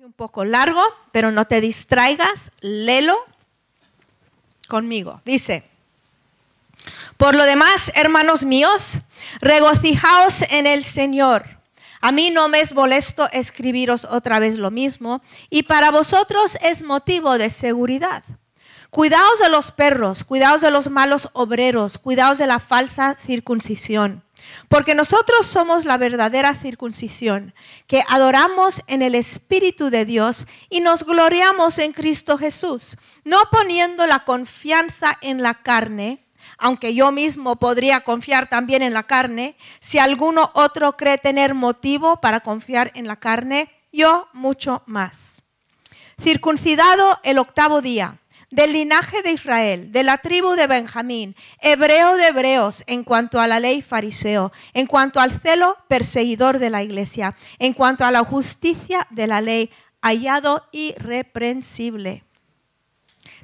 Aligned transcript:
Un 0.00 0.12
poco 0.12 0.44
largo, 0.44 0.80
pero 1.10 1.32
no 1.32 1.48
te 1.48 1.60
distraigas, 1.60 2.52
léelo 2.60 3.18
conmigo. 4.68 5.20
Dice, 5.24 5.64
por 7.16 7.34
lo 7.34 7.42
demás, 7.42 7.90
hermanos 7.96 8.44
míos, 8.44 9.00
regocijaos 9.40 10.42
en 10.50 10.68
el 10.68 10.84
Señor. 10.84 11.44
A 12.00 12.12
mí 12.12 12.30
no 12.30 12.48
me 12.48 12.60
es 12.60 12.74
molesto 12.74 13.28
escribiros 13.32 14.04
otra 14.04 14.38
vez 14.38 14.56
lo 14.56 14.70
mismo, 14.70 15.20
y 15.50 15.64
para 15.64 15.90
vosotros 15.90 16.56
es 16.62 16.84
motivo 16.84 17.36
de 17.36 17.50
seguridad. 17.50 18.22
Cuidaos 18.90 19.40
de 19.40 19.48
los 19.48 19.72
perros, 19.72 20.22
cuidaos 20.22 20.60
de 20.60 20.70
los 20.70 20.90
malos 20.90 21.28
obreros, 21.32 21.98
cuidaos 21.98 22.38
de 22.38 22.46
la 22.46 22.60
falsa 22.60 23.16
circuncisión. 23.16 24.22
Porque 24.68 24.94
nosotros 24.94 25.46
somos 25.46 25.84
la 25.84 25.96
verdadera 25.96 26.54
circuncisión, 26.54 27.54
que 27.86 28.04
adoramos 28.08 28.82
en 28.86 29.02
el 29.02 29.14
Espíritu 29.14 29.90
de 29.90 30.04
Dios 30.04 30.46
y 30.68 30.80
nos 30.80 31.04
gloriamos 31.04 31.78
en 31.78 31.92
Cristo 31.92 32.38
Jesús, 32.38 32.96
no 33.24 33.38
poniendo 33.50 34.06
la 34.06 34.20
confianza 34.20 35.18
en 35.20 35.42
la 35.42 35.54
carne, 35.62 36.26
aunque 36.58 36.94
yo 36.94 37.12
mismo 37.12 37.56
podría 37.56 38.00
confiar 38.00 38.48
también 38.48 38.82
en 38.82 38.92
la 38.92 39.04
carne, 39.04 39.56
si 39.80 39.98
alguno 39.98 40.50
otro 40.54 40.96
cree 40.96 41.18
tener 41.18 41.54
motivo 41.54 42.20
para 42.20 42.40
confiar 42.40 42.90
en 42.94 43.06
la 43.06 43.16
carne, 43.16 43.70
yo 43.92 44.28
mucho 44.32 44.82
más. 44.86 45.42
Circuncidado 46.20 47.20
el 47.22 47.38
octavo 47.38 47.80
día 47.80 48.18
del 48.50 48.72
linaje 48.72 49.22
de 49.22 49.32
Israel, 49.32 49.92
de 49.92 50.02
la 50.02 50.18
tribu 50.18 50.52
de 50.52 50.66
Benjamín, 50.66 51.36
hebreo 51.60 52.16
de 52.16 52.28
hebreos 52.28 52.82
en 52.86 53.04
cuanto 53.04 53.40
a 53.40 53.46
la 53.46 53.60
ley 53.60 53.82
fariseo, 53.82 54.52
en 54.72 54.86
cuanto 54.86 55.20
al 55.20 55.32
celo 55.32 55.76
perseguidor 55.88 56.58
de 56.58 56.70
la 56.70 56.82
iglesia, 56.82 57.34
en 57.58 57.74
cuanto 57.74 58.04
a 58.04 58.10
la 58.10 58.24
justicia 58.24 59.06
de 59.10 59.26
la 59.26 59.40
ley, 59.40 59.70
hallado 60.00 60.66
irreprensible. 60.72 62.24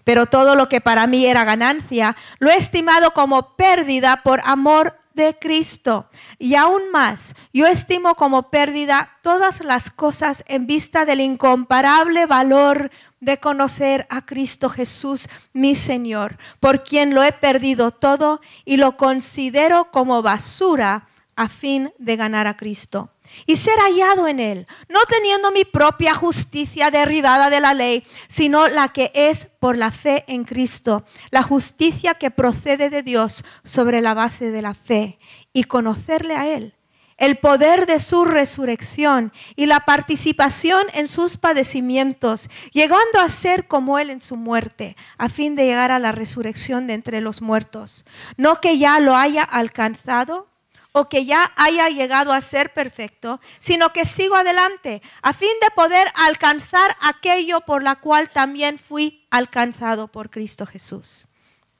Pero 0.05 0.27
todo 0.27 0.55
lo 0.55 0.69
que 0.69 0.80
para 0.80 1.06
mí 1.06 1.27
era 1.27 1.44
ganancia, 1.44 2.16
lo 2.39 2.50
he 2.50 2.56
estimado 2.56 3.12
como 3.12 3.56
pérdida 3.56 4.22
por 4.22 4.41
amor 4.44 4.98
de 5.15 5.37
Cristo. 5.39 6.09
Y 6.39 6.55
aún 6.57 6.91
más, 6.93 7.34
yo 7.53 7.67
estimo 7.67 8.15
como 8.15 8.51
pérdida 8.51 9.19
todas 9.23 9.65
las 9.65 9.91
cosas 9.91 10.45
en 10.47 10.67
vista 10.67 11.05
del 11.05 11.20
incomparable 11.20 12.27
valor 12.27 12.91
de 13.20 13.39
conocer 13.39 14.07
a 14.11 14.27
Cristo 14.27 14.69
Jesús, 14.69 15.29
mi 15.53 15.77
Señor, 15.77 16.37
por 16.61 16.85
quien 16.85 17.15
lo 17.15 17.23
he 17.23 17.33
perdido 17.33 17.91
todo 17.91 18.41
y 18.65 18.77
lo 18.77 18.97
considero 18.97 19.91
como 19.91 20.20
basura 20.23 21.09
a 21.36 21.48
fin 21.48 21.92
de 21.98 22.16
ganar 22.16 22.46
a 22.46 22.56
Cristo 22.56 23.10
y 23.46 23.56
ser 23.56 23.74
hallado 23.78 24.28
en 24.28 24.40
él, 24.40 24.66
no 24.88 25.00
teniendo 25.08 25.50
mi 25.50 25.64
propia 25.64 26.14
justicia 26.14 26.90
derribada 26.90 27.50
de 27.50 27.60
la 27.60 27.74
ley, 27.74 28.04
sino 28.28 28.68
la 28.68 28.88
que 28.88 29.10
es 29.14 29.46
por 29.46 29.77
la 29.77 29.90
fe 29.90 30.24
en 30.28 30.44
Cristo, 30.44 31.05
la 31.30 31.42
justicia 31.42 32.14
que 32.14 32.30
procede 32.30 32.90
de 32.90 33.02
Dios 33.02 33.44
sobre 33.62 34.00
la 34.00 34.14
base 34.14 34.50
de 34.50 34.62
la 34.62 34.74
fe 34.74 35.18
y 35.52 35.64
conocerle 35.64 36.36
a 36.36 36.48
él, 36.48 36.74
el 37.16 37.36
poder 37.36 37.86
de 37.86 37.98
su 37.98 38.24
resurrección 38.24 39.32
y 39.56 39.66
la 39.66 39.80
participación 39.80 40.86
en 40.94 41.08
sus 41.08 41.36
padecimientos, 41.36 42.50
llegando 42.72 43.20
a 43.20 43.28
ser 43.28 43.66
como 43.68 43.98
él 43.98 44.10
en 44.10 44.20
su 44.20 44.36
muerte, 44.36 44.96
a 45.16 45.28
fin 45.28 45.55
de 45.56 45.64
llegar 45.64 45.90
a 45.90 45.98
la 45.98 46.12
resurrección 46.12 46.86
de 46.86 46.94
entre 46.94 47.20
los 47.20 47.40
muertos, 47.40 48.05
no 48.36 48.60
que 48.60 48.78
ya 48.78 49.00
lo 49.00 49.16
haya 49.16 49.42
alcanzado, 49.42 50.53
o 50.97 51.09
que 51.09 51.25
ya 51.25 51.53
haya 51.56 51.89
llegado 51.89 52.33
a 52.33 52.41
ser 52.41 52.73
perfecto, 52.73 53.41
sino 53.59 53.92
que 53.92 54.05
sigo 54.05 54.37
adelante 54.37 55.03
a 55.23 55.33
fin 55.33 55.51
de 55.61 55.69
poder 55.74 56.07
alcanzar 56.14 56.96
aquello 57.01 57.63
por 57.63 57.83
la 57.83 57.96
cual 57.96 58.30
también 58.30 58.79
fui 58.79 59.27
alcanzado 59.29 60.07
por 60.07 60.30
Cristo 60.30 60.67
Jesús. 60.67 61.27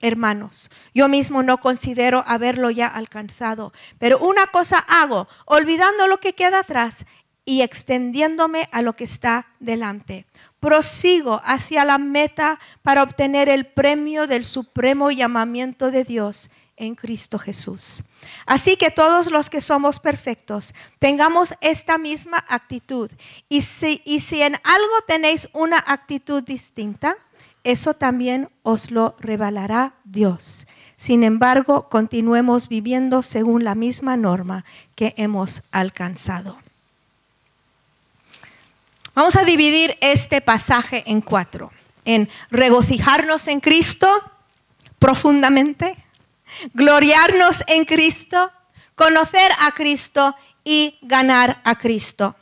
Hermanos, 0.00 0.69
yo 0.93 1.09
mismo 1.09 1.44
no 1.44 1.59
considero 1.59 2.25
haberlo 2.27 2.71
ya 2.71 2.88
alcanzado, 2.88 3.72
pero 4.00 4.19
una 4.19 4.49
cosa 4.49 4.78
hago, 4.78 5.28
olvidando 5.44 6.09
lo 6.09 6.19
que 6.19 6.34
queda 6.34 6.59
atrás 6.59 7.06
y 7.44 7.62
extendiéndome 7.62 8.69
a 8.72 8.83
lo 8.83 8.94
que 8.94 9.05
está 9.05 9.47
delante. 9.61 10.27
Prosigo 10.59 11.41
hacia 11.44 11.84
la 11.84 11.99
meta 11.99 12.59
para 12.83 13.05
obtener 13.05 13.49
el 13.49 13.65
premio 13.65 14.27
del 14.27 14.44
supremo 14.44 15.12
llamamiento 15.12 15.93
de 15.93 16.03
Dios 16.03 16.50
en 16.77 16.95
Cristo 16.95 17.39
Jesús. 17.39 18.03
Así 18.47 18.77
que 18.77 18.91
todos 18.91 19.31
los 19.31 19.51
que 19.51 19.61
somos 19.61 19.99
perfectos 19.99 20.75
tengamos 20.99 21.55
esta 21.61 21.99
misma 21.99 22.45
actitud. 22.49 23.11
Y 23.49 23.62
si, 23.62 24.03
en 24.43 24.55
algo 24.55 24.95
tenéis 25.07 25.49
una 25.53 25.83
actitud 25.87 26.43
distinta, 26.43 27.17
eso 27.62 27.95
también 27.95 28.51
os 28.62 28.91
lo 28.91 29.17
revelará 29.19 29.95
Dios. 30.05 30.67
Sin 30.97 31.25
embargo, 31.25 31.89
continuemos 31.89 32.69
viviendo 32.69 33.23
según 33.23 33.65
la 33.65 33.75
misma 33.75 34.17
norma 34.17 34.65
que 34.95 35.15
hemos 35.17 35.62
alcanzado. 35.73 36.59
Vamos 39.15 39.37
a 39.37 39.45
dividir 39.45 39.97
este 40.01 40.41
pasaje 40.41 41.05
en 41.06 41.21
cuatro. 41.21 41.71
En 42.05 42.29
regocijarnos 42.51 43.49
en 43.49 43.61
Cristo 43.61 44.09
profundamente, 44.99 46.03
gloriarnos 46.72 47.65
en 47.66 47.84
Cristo, 47.84 48.53
conocer 48.94 49.50
a 49.60 49.72
Cristo 49.72 50.37
y 50.65 50.98
ganar 51.03 51.60
a 51.65 51.76
Cristo. 51.76 52.37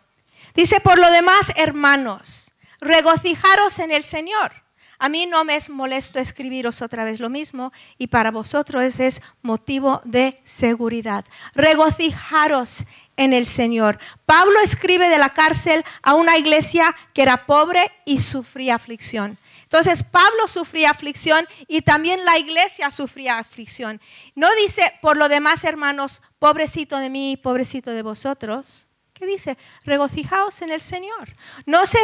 Dice, 0.54 0.80
por 0.80 0.98
lo 0.98 1.10
demás, 1.10 1.52
hermanos, 1.56 2.52
regocijaros 2.80 3.78
en 3.78 3.90
el 3.90 4.02
Señor. 4.02 4.62
A 4.98 5.08
mí 5.08 5.26
no 5.26 5.44
me 5.44 5.56
es 5.56 5.68
molesto 5.68 6.20
escribiros 6.20 6.80
otra 6.80 7.04
vez 7.04 7.18
lo 7.18 7.28
mismo 7.28 7.72
y 7.98 8.06
para 8.06 8.30
vosotros 8.30 9.00
es 9.00 9.20
motivo 9.42 10.00
de 10.04 10.40
seguridad. 10.44 11.24
Regocijaros 11.54 12.84
en 13.16 13.32
el 13.32 13.46
Señor. 13.46 13.98
Pablo 14.26 14.60
escribe 14.62 15.08
de 15.08 15.18
la 15.18 15.30
cárcel 15.30 15.84
a 16.02 16.14
una 16.14 16.38
iglesia 16.38 16.94
que 17.14 17.22
era 17.22 17.46
pobre 17.46 17.90
y 18.04 18.20
sufría 18.20 18.76
aflicción. 18.76 19.38
Entonces 19.72 20.02
Pablo 20.02 20.48
sufría 20.48 20.90
aflicción 20.90 21.48
y 21.66 21.80
también 21.80 22.26
la 22.26 22.36
iglesia 22.36 22.90
sufría 22.90 23.38
aflicción. 23.38 24.02
No 24.34 24.46
dice, 24.62 24.92
por 25.00 25.16
lo 25.16 25.30
demás, 25.30 25.64
hermanos, 25.64 26.20
pobrecito 26.38 26.98
de 26.98 27.08
mí, 27.08 27.38
pobrecito 27.38 27.90
de 27.92 28.02
vosotros. 28.02 28.86
¿Qué 29.14 29.24
dice? 29.24 29.56
Regocijaos 29.84 30.60
en 30.60 30.72
el 30.72 30.82
Señor. 30.82 31.34
No 31.64 31.86
se, 31.86 32.00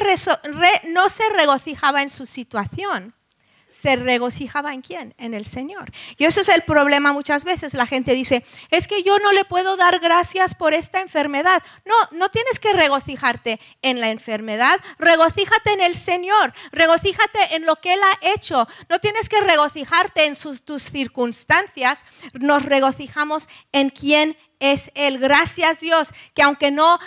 no 0.84 1.10
se 1.10 1.28
regocijaba 1.28 2.00
en 2.00 2.08
su 2.08 2.24
situación, 2.24 3.14
se 3.70 3.96
regocijaba 3.96 4.74
en 4.74 4.82
quién? 4.82 5.14
En 5.18 5.34
el 5.34 5.44
Señor. 5.44 5.90
Y 6.16 6.24
eso 6.24 6.40
es 6.40 6.48
el 6.48 6.62
problema 6.62 7.12
muchas 7.12 7.44
veces. 7.44 7.74
La 7.74 7.86
gente 7.86 8.14
dice, 8.14 8.44
es 8.70 8.88
que 8.88 9.02
yo 9.02 9.18
no 9.18 9.32
le 9.32 9.44
puedo 9.44 9.76
dar 9.76 10.00
gracias 10.00 10.54
por 10.54 10.74
esta 10.74 11.00
enfermedad. 11.00 11.62
No, 11.84 11.94
no 12.12 12.28
tienes 12.28 12.58
que 12.58 12.72
regocijarte 12.72 13.60
en 13.82 14.00
la 14.00 14.10
enfermedad. 14.10 14.78
Regocíjate 14.98 15.72
en 15.72 15.80
el 15.80 15.94
Señor. 15.94 16.52
Regocíjate 16.72 17.56
en 17.56 17.66
lo 17.66 17.76
que 17.76 17.94
Él 17.94 18.00
ha 18.02 18.34
hecho. 18.34 18.66
No 18.88 18.98
tienes 18.98 19.28
que 19.28 19.40
regocijarte 19.40 20.24
en 20.24 20.34
sus, 20.34 20.62
tus 20.62 20.84
circunstancias. 20.84 22.04
Nos 22.32 22.64
regocijamos 22.64 23.48
en 23.72 23.90
quién 23.90 24.36
es 24.60 24.90
Él. 24.94 25.18
Gracias 25.18 25.80
Dios, 25.80 26.08
que 26.34 26.42
aunque 26.42 26.70
no 26.70 26.98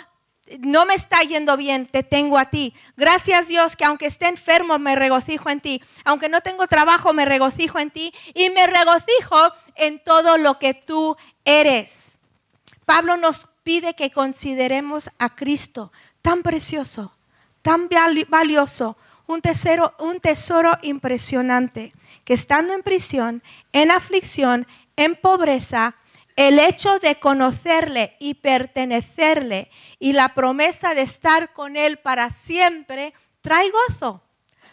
no 0.60 0.86
me 0.86 0.94
está 0.94 1.20
yendo 1.22 1.56
bien, 1.56 1.86
te 1.86 2.02
tengo 2.02 2.38
a 2.38 2.46
ti. 2.46 2.74
Gracias 2.96 3.48
Dios 3.48 3.76
que 3.76 3.84
aunque 3.84 4.06
esté 4.06 4.28
enfermo 4.28 4.78
me 4.78 4.94
regocijo 4.94 5.50
en 5.50 5.60
ti. 5.60 5.82
Aunque 6.04 6.28
no 6.28 6.40
tengo 6.40 6.66
trabajo 6.66 7.12
me 7.12 7.24
regocijo 7.24 7.78
en 7.78 7.90
ti. 7.90 8.12
Y 8.34 8.50
me 8.50 8.66
regocijo 8.66 9.52
en 9.74 10.02
todo 10.02 10.38
lo 10.38 10.58
que 10.58 10.74
tú 10.74 11.16
eres. 11.44 12.18
Pablo 12.84 13.16
nos 13.16 13.48
pide 13.62 13.94
que 13.94 14.10
consideremos 14.10 15.10
a 15.18 15.34
Cristo 15.34 15.92
tan 16.20 16.42
precioso, 16.42 17.12
tan 17.62 17.88
valioso, 18.28 18.96
un 19.26 19.40
tesoro, 19.40 19.94
un 19.98 20.20
tesoro 20.20 20.78
impresionante, 20.82 21.92
que 22.24 22.34
estando 22.34 22.74
en 22.74 22.82
prisión, 22.82 23.42
en 23.72 23.90
aflicción, 23.90 24.66
en 24.96 25.16
pobreza, 25.16 25.94
el 26.36 26.58
hecho 26.58 26.98
de 26.98 27.16
conocerle 27.18 28.16
y 28.18 28.34
pertenecerle 28.34 29.70
y 29.98 30.12
la 30.12 30.34
promesa 30.34 30.94
de 30.94 31.02
estar 31.02 31.52
con 31.52 31.76
Él 31.76 31.98
para 31.98 32.30
siempre 32.30 33.14
trae 33.40 33.70
gozo. 33.70 34.22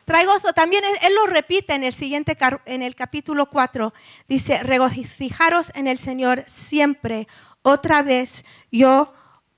Trae 0.05 0.25
gozo. 0.25 0.53
También 0.53 0.83
Él 1.03 1.13
lo 1.15 1.27
repite 1.27 1.73
en 1.73 1.83
el 1.83 1.93
siguiente, 1.93 2.35
en 2.65 2.81
el 2.81 2.95
capítulo 2.95 3.49
4. 3.49 3.93
Dice, 4.27 4.63
regocijaros 4.63 5.71
en 5.75 5.87
el 5.87 5.99
Señor 5.99 6.43
siempre. 6.47 7.27
Otra 7.61 8.01
vez 8.01 8.45
yo 8.71 9.13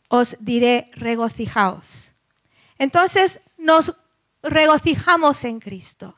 os 0.09 0.36
diré 0.39 0.89
regocijaos. 0.94 2.15
Entonces 2.77 3.39
nos 3.57 3.95
regocijamos 4.44 5.44
en 5.44 5.59
Cristo. 5.59 6.18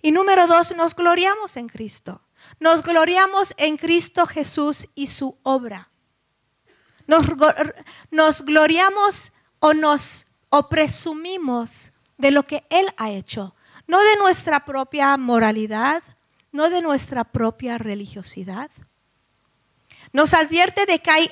Y 0.00 0.12
número 0.12 0.46
dos, 0.46 0.76
nos 0.76 0.94
gloriamos 0.94 1.56
en 1.56 1.68
Cristo. 1.68 2.20
Nos 2.60 2.82
gloriamos 2.82 3.54
en 3.56 3.76
Cristo 3.76 4.26
Jesús 4.26 4.88
y 4.94 5.08
su 5.08 5.38
obra. 5.42 5.88
Nos, 8.10 8.44
gloriamos 8.44 9.32
o 9.58 9.74
nos 9.74 10.26
o 10.48 10.68
presumimos 10.68 11.92
de 12.18 12.30
lo 12.30 12.44
que 12.44 12.64
Él 12.70 12.86
ha 12.96 13.10
hecho, 13.10 13.54
no 13.86 14.00
de 14.00 14.16
nuestra 14.16 14.64
propia 14.64 15.16
moralidad, 15.16 16.02
no 16.52 16.70
de 16.70 16.82
nuestra 16.82 17.24
propia 17.24 17.78
religiosidad. 17.78 18.70
Nos 20.12 20.34
advierte 20.34 20.86
de 20.86 20.98
que 21.00 21.10
hay 21.10 21.30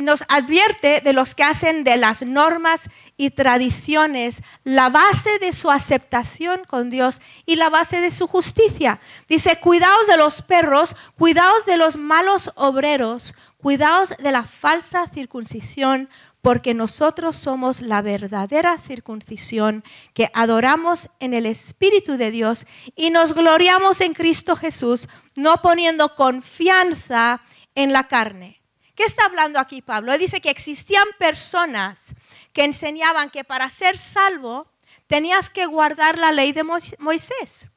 nos 0.00 0.24
advierte 0.28 1.00
de 1.00 1.12
los 1.12 1.34
que 1.34 1.42
hacen 1.42 1.84
de 1.84 1.96
las 1.96 2.24
normas 2.24 2.88
y 3.16 3.30
tradiciones 3.30 4.42
la 4.64 4.88
base 4.88 5.38
de 5.38 5.52
su 5.52 5.70
aceptación 5.70 6.62
con 6.66 6.90
Dios 6.90 7.20
y 7.46 7.56
la 7.56 7.68
base 7.68 8.00
de 8.00 8.10
su 8.10 8.26
justicia. 8.26 9.00
Dice, 9.28 9.58
cuidaos 9.60 10.06
de 10.06 10.16
los 10.16 10.42
perros, 10.42 10.96
cuidaos 11.18 11.66
de 11.66 11.76
los 11.76 11.96
malos 11.96 12.52
obreros, 12.54 13.34
cuidaos 13.58 14.14
de 14.18 14.32
la 14.32 14.44
falsa 14.44 15.06
circuncisión, 15.08 16.08
porque 16.40 16.74
nosotros 16.74 17.36
somos 17.36 17.80
la 17.80 18.02
verdadera 18.02 18.76
circuncisión 18.78 19.84
que 20.12 20.28
adoramos 20.34 21.08
en 21.20 21.34
el 21.34 21.46
Espíritu 21.46 22.16
de 22.16 22.32
Dios 22.32 22.66
y 22.96 23.10
nos 23.10 23.34
gloriamos 23.34 24.00
en 24.00 24.12
Cristo 24.12 24.56
Jesús, 24.56 25.08
no 25.36 25.62
poniendo 25.62 26.16
confianza 26.16 27.40
en 27.76 27.92
la 27.92 28.08
carne. 28.08 28.61
¿Qué 28.94 29.04
está 29.04 29.24
hablando 29.24 29.58
aquí 29.58 29.80
Pablo? 29.80 30.16
dice 30.18 30.40
que 30.40 30.50
existían 30.50 31.06
personas 31.18 32.14
que 32.52 32.64
enseñaban 32.64 33.30
que 33.30 33.44
para 33.44 33.70
ser 33.70 33.96
salvo 33.96 34.66
tenías 35.06 35.48
que 35.48 35.66
guardar 35.66 36.18
la 36.18 36.32
ley 36.32 36.52
de 36.52 36.64
Moisés. 36.64 37.70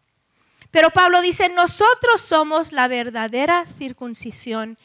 Pero 0.71 0.89
Pablo 0.91 1.21
dice, 1.21 1.47
nosotros 1.47 2.21
somos 2.21 2.73
la 2.73 2.89
verdadera 2.89 3.65
circuncisión, 3.77 4.77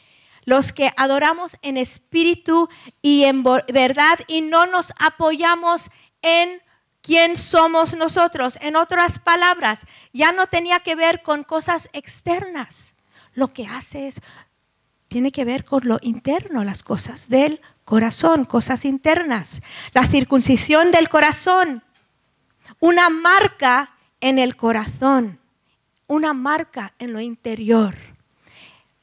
los 0.45 0.71
que 0.71 0.91
adoramos 0.95 1.57
en 1.61 1.75
espíritu 1.75 2.69
y 3.01 3.25
en 3.25 3.43
verdad 3.43 4.19
y 4.27 4.41
no 4.41 4.67
nos 4.67 4.93
apoyamos 4.99 5.91
en 6.21 6.61
quién 7.01 7.35
somos 7.35 7.95
nosotros. 7.95 8.57
En 8.61 8.77
otras 8.77 9.19
palabras, 9.19 9.85
ya 10.13 10.31
no 10.31 10.47
tenía 10.47 10.79
que 10.79 10.95
ver 10.95 11.21
con 11.21 11.43
cosas 11.43 11.89
externas. 11.91 12.95
Lo 13.33 13.53
que 13.53 13.67
hace 13.67 14.07
es 14.07 14.21
tiene 15.11 15.33
que 15.33 15.43
ver 15.43 15.65
con 15.65 15.85
lo 15.85 15.99
interno, 16.01 16.63
las 16.63 16.83
cosas 16.83 17.27
del 17.27 17.59
corazón, 17.83 18.45
cosas 18.45 18.85
internas. 18.85 19.61
La 19.91 20.07
circuncisión 20.07 20.89
del 20.89 21.09
corazón, 21.09 21.83
una 22.79 23.09
marca 23.09 23.91
en 24.21 24.39
el 24.39 24.55
corazón, 24.55 25.37
una 26.07 26.33
marca 26.33 26.93
en 26.97 27.11
lo 27.11 27.19
interior. 27.19 27.93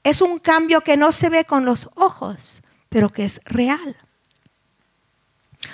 Es 0.03 0.23
un 0.23 0.39
cambio 0.39 0.81
que 0.81 0.97
no 0.97 1.13
se 1.13 1.29
ve 1.29 1.45
con 1.45 1.67
los 1.67 1.91
ojos, 1.95 2.63
pero 2.89 3.11
que 3.11 3.27
es 3.27 3.43
real. 3.45 3.95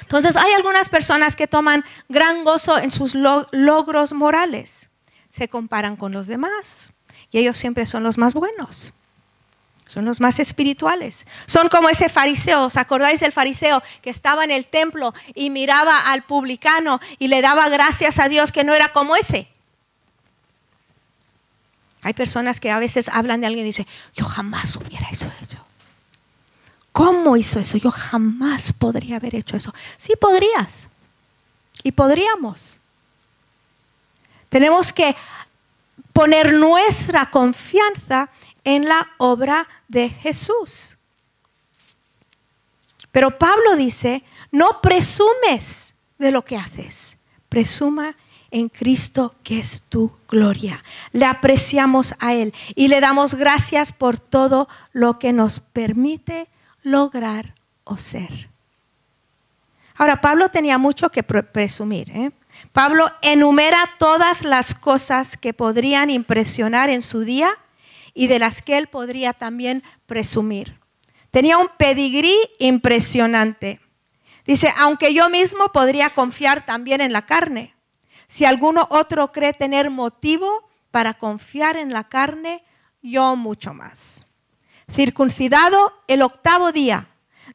Entonces 0.01 0.37
hay 0.37 0.53
algunas 0.55 0.89
personas 0.89 1.37
que 1.37 1.47
toman 1.47 1.85
gran 2.09 2.43
gozo 2.43 2.77
en 2.79 2.91
sus 2.91 3.15
logros 3.15 4.13
morales. 4.13 4.91
Se 5.29 5.47
comparan 5.47 5.95
con 5.95 6.11
los 6.11 6.27
demás 6.27 6.93
y 7.31 7.39
ellos 7.39 7.57
siempre 7.57 7.87
son 7.87 8.03
los 8.03 8.19
más 8.19 8.35
buenos. 8.35 8.95
Son 9.95 10.05
los 10.05 10.21
más 10.21 10.41
espirituales. 10.41 11.25
Son 11.47 11.69
como 11.69 11.89
ese 11.89 12.09
fariseo. 12.09 12.65
¿Os 12.65 12.77
acordáis 12.77 13.21
del 13.21 13.31
fariseo 13.31 13.81
que 14.03 14.11
estaba 14.11 14.43
en 14.43 14.51
el 14.51 14.67
templo 14.67 15.15
y 15.37 15.51
miraba 15.51 16.01
al 16.11 16.25
publicano 16.25 17.01
y 17.21 17.29
le 17.29 17.41
daba 17.41 17.69
gracias 17.69 18.19
a 18.19 18.29
Dios 18.29 18.51
que 18.51 18.65
no 18.65 18.75
era 18.75 18.89
como 18.89 19.15
ese? 19.15 19.47
Hay 22.03 22.13
personas 22.13 22.59
que 22.59 22.73
a 22.73 22.81
veces 22.81 23.09
hablan 23.09 23.41
de 23.41 23.47
alguien 23.47 23.67
y 23.67 23.69
dicen, 23.69 23.87
yo 24.15 24.25
jamás 24.25 24.75
hubiera 24.75 25.09
hecho 25.09 25.31
eso. 25.41 25.65
¿Cómo 26.91 27.37
hizo 27.37 27.61
eso? 27.61 27.79
Yo 27.79 27.93
jamás 27.93 28.73
podría 28.73 29.17
haber 29.17 29.37
hecho 29.37 29.57
eso. 29.57 29.73
Sí 29.97 30.15
podrías. 30.21 30.89
Y 31.85 31.93
podríamos. 31.93 32.81
Tenemos 34.49 34.93
que 34.93 35.15
poner 36.13 36.53
nuestra 36.53 37.31
confianza 37.31 38.29
en 38.65 38.89
la 38.89 39.07
obra 39.19 39.69
de 39.89 40.09
Jesús. 40.09 40.97
Pero 43.13 43.39
Pablo 43.39 43.77
dice, 43.77 44.25
no 44.51 44.81
presumes 44.83 45.95
de 46.19 46.33
lo 46.33 46.45
que 46.45 46.57
haces, 46.57 47.19
presuma 47.49 48.17
en 48.51 48.69
Cristo 48.69 49.35
que 49.43 49.59
es 49.59 49.83
tu 49.89 50.13
gloria. 50.29 50.83
Le 51.13 51.27
apreciamos 51.27 52.15
a 52.19 52.35
Él 52.35 52.55
y 52.75 52.89
le 52.89 53.01
damos 53.01 53.35
gracias 53.35 53.93
por 53.93 54.19
todo 54.19 54.69
lo 54.93 55.19
que 55.19 55.33
nos 55.33 55.61
permite 55.61 56.49
lograr 56.83 57.55
o 57.85 57.97
ser. 57.99 58.49
Ahora, 59.97 60.21
Pablo 60.21 60.49
tenía 60.49 60.79
mucho 60.79 61.11
que 61.11 61.23
presumir. 61.23 62.11
¿eh? 62.11 62.33
Pablo 62.73 63.11
enumera 63.23 63.79
todas 63.99 64.43
las 64.43 64.75
cosas 64.75 65.37
que 65.37 65.53
podrían 65.55 66.11
impresionar 66.11 66.91
en 66.91 67.03
su 67.03 67.21
día 67.21 67.59
y 68.15 68.29
de 68.29 68.39
las 68.39 68.63
que 68.63 68.79
él 68.79 68.87
podría 68.87 69.33
también 69.33 69.83
presumir. 70.07 70.79
Tenía 71.31 71.59
un 71.59 71.69
pedigrí 71.77 72.35
impresionante. 72.59 73.81
Dice, 74.47 74.73
aunque 74.79 75.13
yo 75.13 75.29
mismo 75.29 75.73
podría 75.73 76.11
confiar 76.11 76.65
también 76.65 77.01
en 77.01 77.13
la 77.13 77.27
carne. 77.27 77.75
Si 78.29 78.45
alguno 78.45 78.87
otro 78.91 79.33
cree 79.33 79.53
tener 79.53 79.91
motivo 79.91 80.69
para 80.91 81.15
confiar 81.15 81.77
en 81.77 81.93
la 81.93 82.09
carne, 82.09 82.65
yo 83.03 83.37
mucho 83.37 83.75
más. 83.75 84.27
Circuncidado 84.91 85.93
el 86.07 86.23
octavo 86.23 86.73
día, 86.73 87.09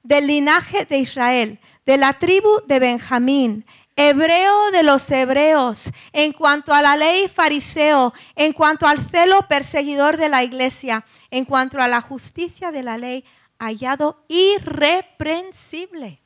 del 0.03 0.27
linaje 0.27 0.85
de 0.85 0.97
Israel, 0.97 1.59
de 1.85 1.97
la 1.97 2.13
tribu 2.13 2.49
de 2.67 2.79
Benjamín, 2.79 3.65
hebreo 3.99 4.71
de 4.71 4.81
los 4.81 5.11
hebreos, 5.11 5.91
en 6.13 6.31
cuanto 6.31 6.73
a 6.73 6.81
la 6.81 6.95
ley 6.95 7.27
fariseo, 7.27 8.13
en 8.37 8.53
cuanto 8.53 8.87
al 8.87 8.97
celo 8.97 9.45
perseguidor 9.49 10.15
de 10.15 10.29
la 10.29 10.41
iglesia, 10.41 11.03
en 11.31 11.43
cuanto 11.43 11.81
a 11.81 11.87
la 11.89 11.99
justicia 11.99 12.71
de 12.71 12.81
la 12.81 12.97
ley, 12.97 13.25
hallado 13.59 14.23
irreprensible. 14.29 16.21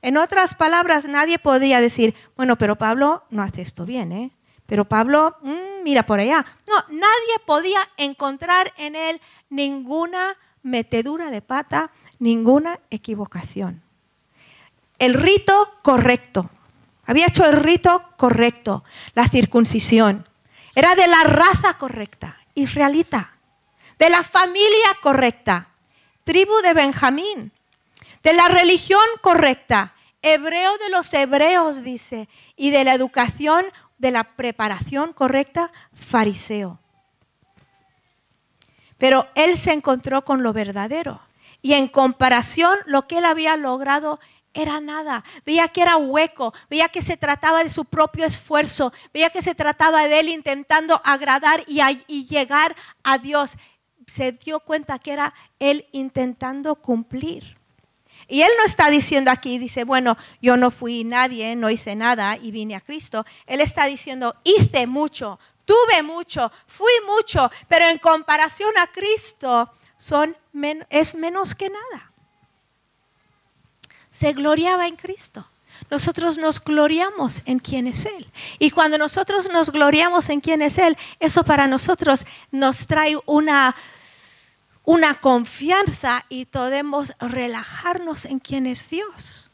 En 0.00 0.16
otras 0.16 0.54
palabras, 0.54 1.06
nadie 1.06 1.40
podría 1.40 1.80
decir, 1.80 2.14
bueno, 2.36 2.56
pero 2.56 2.76
Pablo 2.78 3.24
no 3.30 3.42
hace 3.42 3.62
esto 3.62 3.84
bien, 3.84 4.12
¿eh? 4.12 4.30
Pero 4.66 4.84
Pablo, 4.84 5.36
mm, 5.42 5.82
mira 5.82 6.04
por 6.04 6.20
allá. 6.20 6.46
No, 6.68 6.76
nadie 6.88 7.38
podía 7.44 7.80
encontrar 7.96 8.72
en 8.76 8.94
él 8.94 9.20
ninguna 9.50 10.36
metedura 10.62 11.32
de 11.32 11.42
pata, 11.42 11.90
ninguna 12.20 12.78
equivocación. 12.90 13.82
El 15.00 15.14
rito 15.14 15.68
correcto, 15.82 16.48
había 17.04 17.26
hecho 17.26 17.44
el 17.44 17.56
rito 17.56 18.04
correcto, 18.16 18.84
la 19.14 19.28
circuncisión. 19.28 20.28
Era 20.74 20.94
de 20.94 21.06
la 21.06 21.24
raza 21.24 21.76
correcta, 21.78 22.38
israelita, 22.54 23.36
de 23.98 24.10
la 24.10 24.22
familia 24.22 24.96
correcta, 25.00 25.68
tribu 26.24 26.54
de 26.62 26.74
Benjamín, 26.74 27.52
de 28.22 28.32
la 28.32 28.48
religión 28.48 29.00
correcta, 29.20 29.94
hebreo 30.22 30.78
de 30.78 30.90
los 30.90 31.12
hebreos, 31.12 31.82
dice, 31.82 32.28
y 32.56 32.70
de 32.70 32.84
la 32.84 32.94
educación, 32.94 33.64
de 33.98 34.10
la 34.10 34.24
preparación 34.24 35.12
correcta, 35.12 35.70
fariseo. 35.92 36.78
Pero 38.98 39.26
él 39.34 39.58
se 39.58 39.72
encontró 39.72 40.24
con 40.24 40.44
lo 40.44 40.52
verdadero. 40.52 41.20
Y 41.60 41.74
en 41.74 41.88
comparación, 41.88 42.78
lo 42.86 43.06
que 43.08 43.18
él 43.18 43.24
había 43.24 43.56
logrado 43.56 44.20
era 44.54 44.80
nada. 44.80 45.24
Veía 45.44 45.68
que 45.68 45.82
era 45.82 45.96
hueco, 45.96 46.52
veía 46.68 46.88
que 46.88 47.02
se 47.02 47.16
trataba 47.16 47.64
de 47.64 47.70
su 47.70 47.84
propio 47.84 48.24
esfuerzo, 48.24 48.92
veía 49.12 49.30
que 49.30 49.42
se 49.42 49.54
trataba 49.54 50.06
de 50.08 50.20
él 50.20 50.28
intentando 50.28 51.00
agradar 51.04 51.64
y, 51.66 52.26
llegar 52.26 52.76
a 53.02 53.18
Dios. 53.18 53.56
Se 54.06 54.32
dio 54.32 54.60
cuenta 54.60 54.98
que 54.98 55.12
era 55.12 55.34
él 55.58 55.86
intentando 55.92 56.76
cumplir. 56.76 57.56
Y 58.28 58.42
él 58.42 58.50
no 58.58 58.64
está 58.64 58.88
diciendo 58.88 59.30
aquí, 59.30 59.58
dice, 59.58 59.84
bueno, 59.84 60.16
yo 60.40 60.56
no 60.56 60.70
fui 60.70 61.04
nadie, 61.04 61.56
no 61.56 61.70
hice 61.70 61.96
nada 61.96 62.36
y 62.36 62.50
vine 62.50 62.76
a 62.76 62.80
Cristo. 62.80 63.26
Él 63.46 63.60
está 63.60 63.86
diciendo, 63.86 64.36
hice 64.44 64.86
mucho, 64.86 65.38
tuve 65.64 66.02
mucho, 66.02 66.50
fui 66.66 66.92
mucho, 67.06 67.50
pero 67.68 67.86
en 67.86 67.98
comparación 67.98 68.70
a 68.78 68.86
Cristo 68.86 69.70
son, 69.96 70.36
es 70.88 71.14
menos 71.14 71.54
que 71.54 71.68
nada 71.68 72.11
se 74.12 74.32
gloriaba 74.34 74.86
en 74.86 74.94
Cristo. 74.94 75.48
Nosotros 75.90 76.38
nos 76.38 76.62
gloriamos 76.62 77.42
en 77.46 77.58
quién 77.58 77.88
es 77.88 78.06
Él. 78.06 78.28
Y 78.58 78.70
cuando 78.70 78.98
nosotros 78.98 79.50
nos 79.50 79.70
gloriamos 79.70 80.28
en 80.28 80.40
quién 80.40 80.62
es 80.62 80.78
Él, 80.78 80.96
eso 81.18 81.42
para 81.42 81.66
nosotros 81.66 82.24
nos 82.52 82.86
trae 82.86 83.16
una, 83.26 83.74
una 84.84 85.18
confianza 85.18 86.24
y 86.28 86.44
podemos 86.44 87.14
relajarnos 87.18 88.26
en 88.26 88.38
quién 88.38 88.66
es 88.66 88.88
Dios. 88.90 89.50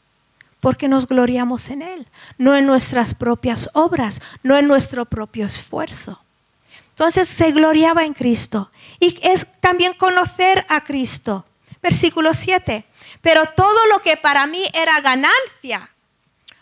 Porque 0.59 0.89
nos 0.89 1.07
gloriamos 1.07 1.69
en 1.69 1.81
Él, 1.81 2.07
no 2.37 2.53
en 2.53 2.65
nuestras 2.65 3.13
propias 3.13 3.69
obras, 3.73 4.21
no 4.43 4.57
en 4.57 4.67
nuestro 4.67 5.05
propio 5.05 5.45
esfuerzo. 5.45 6.21
Entonces 6.89 7.29
se 7.29 7.53
gloriaba 7.53 8.03
en 8.03 8.13
Cristo. 8.13 8.69
Y 8.99 9.17
es 9.25 9.47
también 9.61 9.93
conocer 9.93 10.65
a 10.67 10.83
Cristo. 10.83 11.45
Versículo 11.81 12.33
7. 12.33 12.85
Pero 13.21 13.45
todo 13.55 13.87
lo 13.91 13.99
que 14.01 14.17
para 14.17 14.47
mí 14.47 14.65
era 14.73 15.01
ganancia, 15.01 15.89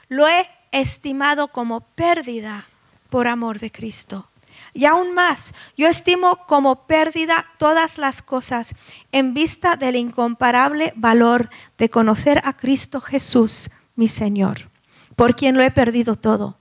lo 0.10 0.28
he 0.28 0.50
estimado 0.72 1.50
como 1.50 1.82
pérdida 1.82 2.66
por 3.10 3.28
amor 3.28 3.60
de 3.60 3.72
Cristo. 3.72 4.30
Y 4.74 4.86
aún 4.86 5.14
más, 5.14 5.54
yo 5.76 5.88
estimo 5.88 6.46
como 6.46 6.88
pérdida 6.88 7.46
todas 7.58 7.98
las 7.98 8.22
cosas 8.22 8.76
en 9.12 9.34
vista 9.34 9.76
del 9.76 9.96
incomparable 9.96 10.94
valor 10.96 11.50
de 11.78 11.90
conocer 11.90 12.42
a 12.44 12.54
Cristo 12.56 13.02
Jesús, 13.02 13.72
mi 13.96 14.08
Señor, 14.08 14.70
por 15.16 15.36
quien 15.36 15.56
lo 15.56 15.64
he 15.64 15.72
perdido 15.72 16.16
todo 16.16 16.58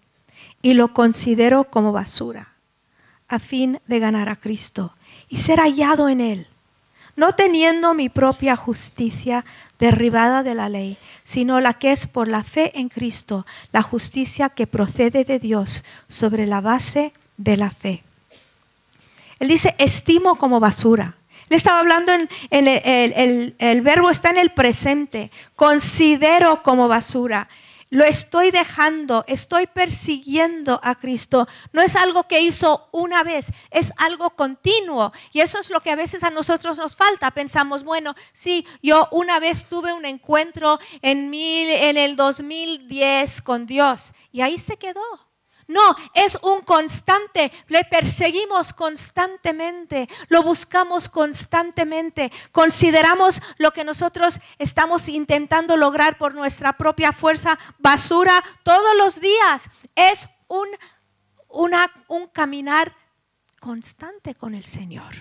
y 0.63 0.75
lo 0.75 0.95
considero 0.95 1.65
como 1.65 1.93
basura, 1.93 2.55
a 3.29 3.39
fin 3.39 3.81
de 3.87 3.99
ganar 3.99 4.29
a 4.29 4.37
Cristo 4.37 4.97
y 5.29 5.41
ser 5.41 5.61
hallado 5.61 6.09
en 6.09 6.21
Él, 6.21 6.49
no 7.17 7.35
teniendo 7.35 7.95
mi 7.95 8.09
propia 8.09 8.57
justicia 8.57 9.45
derribada 9.79 10.43
de 10.43 10.55
la 10.55 10.69
ley, 10.69 10.97
sino 11.25 11.61
la 11.61 11.75
que 11.75 11.93
es 11.93 12.07
por 12.07 12.29
la 12.29 12.45
fe 12.45 12.79
en 12.79 12.89
Cristo, 12.89 13.47
la 13.73 13.83
justicia 13.83 14.51
que 14.51 14.67
procede 14.67 15.25
de 15.25 15.39
Dios 15.39 15.85
sobre 16.09 16.47
la 16.47 16.61
base 16.61 17.13
de 17.37 17.57
la 17.57 17.71
fe. 17.71 18.05
Él 19.39 19.49
dice, 19.49 19.75
estimo 19.79 20.37
como 20.37 20.61
basura. 20.61 21.17
Le 21.49 21.57
estaba 21.57 21.81
hablando 21.81 22.13
en, 22.13 22.29
el, 22.51 23.55
el 23.59 23.83
verbo 23.83 24.11
está 24.11 24.31
en 24.31 24.39
el 24.39 24.51
presente. 24.51 25.31
Considero 25.55 26.63
como 26.63 26.89
basura 26.89 27.49
lo 27.91 28.05
estoy 28.05 28.51
dejando, 28.51 29.25
estoy 29.29 29.67
persiguiendo 29.67 30.81
a 30.83 30.95
Cristo. 30.95 31.47
No 31.73 31.83
es 31.83 31.97
algo 31.97 32.25
que 32.25 32.41
hizo 32.41 32.89
una 32.93 33.23
vez, 33.23 33.47
es 33.71 33.93
algo 33.99 34.31
continuo. 34.31 35.13
Y 35.33 35.41
eso 35.41 35.61
es 35.61 35.71
lo 35.71 35.81
que 35.81 35.91
a 35.91 35.97
veces 35.97 36.25
a 36.25 36.31
nosotros 36.31 36.79
nos 36.79 36.97
falta. 36.97 37.31
Pensamos, 37.31 37.85
bueno, 37.85 38.15
sí, 38.33 38.67
yo 38.83 39.09
una 39.13 39.39
vez 39.39 39.67
tuve 39.67 39.93
un 39.93 40.05
encuentro 40.05 40.79
en, 41.03 41.31
mil, 41.31 41.69
en 41.71 41.97
el 41.97 42.17
2010 42.17 43.43
con 43.43 43.67
Dios 43.67 44.13
y 44.33 44.41
ahí 44.41 44.59
se 44.59 44.77
quedó. 44.77 45.03
No, 45.69 45.97
es 46.15 46.37
un 46.43 46.61
constante. 46.61 47.51
Le 47.69 47.85
perseguimos 47.85 48.73
constantemente, 48.73 50.09
lo 50.29 50.43
buscamos 50.43 51.09
constantemente. 51.09 52.31
Consideramos 52.53 53.43
lo 53.59 53.73
que 53.73 53.85
nosotros 53.85 54.39
estamos 54.59 55.09
intentando 55.09 55.77
lograr 55.77 56.19
por 56.19 56.35
nuestra 56.35 56.75
propia 56.75 57.13
fuerza 57.13 57.59
basura 57.79 58.43
todos 58.63 58.97
los 58.97 59.21
días. 59.21 59.65
Es 59.97 60.29
un, 60.47 60.69
un 61.49 62.29
caminar 62.29 62.95
constante 63.59 64.35
con 64.35 64.55
el 64.55 64.65
Señor. 64.65 65.13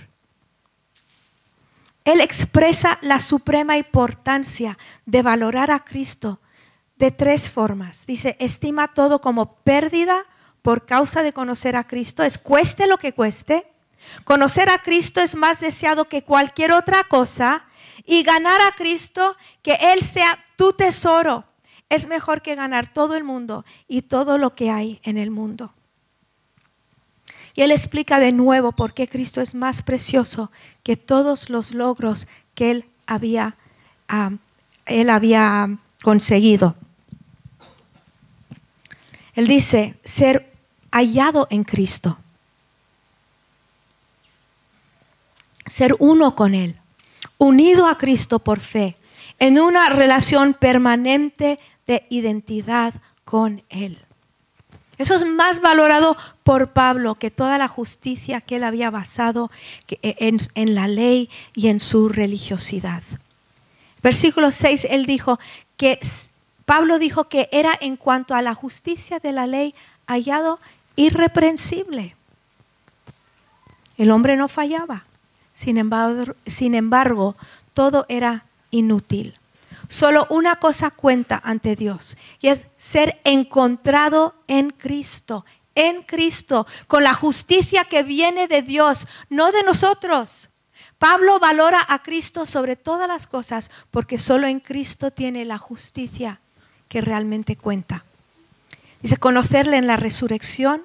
Él 2.04 2.22
expresa 2.22 3.00
la 3.02 3.18
suprema 3.18 3.78
importancia 3.78 4.78
de 5.08 5.24
valorar 5.24 5.72
a 5.72 5.80
Cristo 5.84 6.40
de 6.98 7.10
tres 7.10 7.50
formas. 7.50 8.06
Dice, 8.06 8.38
estima 8.40 8.88
todo 8.88 9.20
como 9.22 9.56
pérdida 9.64 10.26
por 10.66 10.88
causa 10.88 11.22
de 11.22 11.32
conocer 11.32 11.76
a 11.76 11.84
Cristo, 11.84 12.24
es 12.24 12.40
cueste 12.40 12.88
lo 12.88 12.98
que 12.98 13.14
cueste. 13.14 13.68
Conocer 14.24 14.68
a 14.72 14.80
Cristo 14.80 15.22
es 15.22 15.36
más 15.36 15.60
deseado 15.60 16.10
que 16.10 16.24
cualquier 16.24 16.72
otra 16.72 17.04
cosa 17.04 17.66
y 18.04 18.24
ganar 18.24 18.60
a 18.62 18.72
Cristo, 18.72 19.38
que 19.62 19.78
Él 19.80 20.04
sea 20.04 20.44
tu 20.56 20.74
tesoro, 20.74 21.44
es 21.88 22.08
mejor 22.08 22.42
que 22.42 22.56
ganar 22.56 22.92
todo 22.92 23.16
el 23.16 23.24
mundo 23.24 23.64
y 23.88 24.02
todo 24.02 24.40
lo 24.40 24.56
que 24.56 24.72
hay 24.72 25.00
en 25.04 25.20
el 25.20 25.30
mundo. 25.30 25.72
Y 27.54 27.62
Él 27.62 27.70
explica 27.70 28.18
de 28.18 28.32
nuevo 28.32 28.72
por 28.72 28.96
qué 28.96 29.08
Cristo 29.08 29.42
es 29.42 29.54
más 29.54 29.84
precioso 29.84 30.52
que 30.82 30.98
todos 30.98 31.52
los 31.52 31.76
logros 31.76 32.26
que 32.56 32.72
Él 32.72 32.86
había, 33.06 33.56
ah, 34.08 34.32
él 34.88 35.12
había 35.12 35.78
conseguido. 36.02 36.76
Él 39.36 39.46
dice, 39.48 40.00
ser 40.04 40.55
hallado 40.96 41.48
en 41.50 41.66
Cristo. 41.66 42.18
Ser 45.66 45.94
uno 46.00 46.36
con 46.36 46.54
Él, 46.54 46.78
unido 47.38 47.88
a 47.88 47.98
Cristo 47.98 48.40
por 48.40 48.62
fe, 48.62 48.96
en 49.38 49.60
una 49.60 49.90
relación 49.90 50.54
permanente 50.54 51.60
de 51.86 52.06
identidad 52.10 52.94
con 53.26 53.64
Él. 53.68 54.00
Eso 54.98 55.16
es 55.16 55.26
más 55.26 55.60
valorado 55.60 56.16
por 56.44 56.72
Pablo 56.72 57.16
que 57.16 57.30
toda 57.30 57.58
la 57.58 57.68
justicia 57.68 58.40
que 58.40 58.56
él 58.56 58.64
había 58.64 58.90
basado 58.90 59.52
en, 60.02 60.38
en, 60.54 60.74
la 60.74 60.88
ley 60.88 61.30
y 61.54 61.68
en 61.68 61.82
su 61.82 62.08
religiosidad. 62.08 63.04
Versículo 64.02 64.54
6, 64.54 64.88
él 64.90 65.06
dijo 65.06 65.38
que 65.76 66.00
Pablo 66.64 66.98
dijo 66.98 67.26
que 67.28 67.50
era 67.52 67.78
en 67.82 67.98
cuanto 67.98 68.36
a 68.36 68.42
la 68.42 68.54
justicia 68.54 69.20
de 69.20 69.34
la 69.34 69.48
ley 69.48 69.76
hallado 70.08 70.60
irreprensible. 70.96 72.16
El 73.98 74.12
hombre 74.12 74.36
no 74.36 74.48
fallaba. 74.48 75.06
Sin 75.54 75.78
embargo, 75.78 76.36
sin 76.46 76.76
embargo, 76.76 77.36
todo 77.74 78.06
era 78.10 78.46
inútil. 78.72 79.38
Solo 79.88 80.26
una 80.30 80.56
cosa 80.56 80.92
cuenta 80.92 81.40
ante 81.44 81.76
Dios 81.76 82.18
y 82.42 82.48
es 82.48 82.68
ser 82.76 83.22
encontrado 83.24 84.36
en 84.48 84.72
Cristo, 84.72 85.46
en 85.76 86.02
Cristo, 86.02 86.66
con 86.88 87.04
la 87.04 87.14
justicia 87.14 87.84
que 87.84 88.04
viene 88.04 88.48
de 88.48 88.62
Dios, 88.62 89.08
no 89.30 89.52
de 89.52 89.64
nosotros. 89.64 90.50
Pablo 90.98 91.40
valora 91.40 91.80
a 91.88 92.02
Cristo 92.02 92.46
sobre 92.46 92.76
todas 92.76 93.08
las 93.08 93.28
cosas 93.28 93.70
porque 93.92 94.18
solo 94.18 94.48
en 94.48 94.60
Cristo 94.60 95.12
tiene 95.12 95.46
la 95.46 95.58
justicia 95.58 96.40
que 96.88 97.02
realmente 97.02 97.56
cuenta. 97.56 98.06
Dice, 99.06 99.18
conocerle 99.18 99.78
en 99.78 99.86
la 99.86 99.98
resurrección 99.98 100.84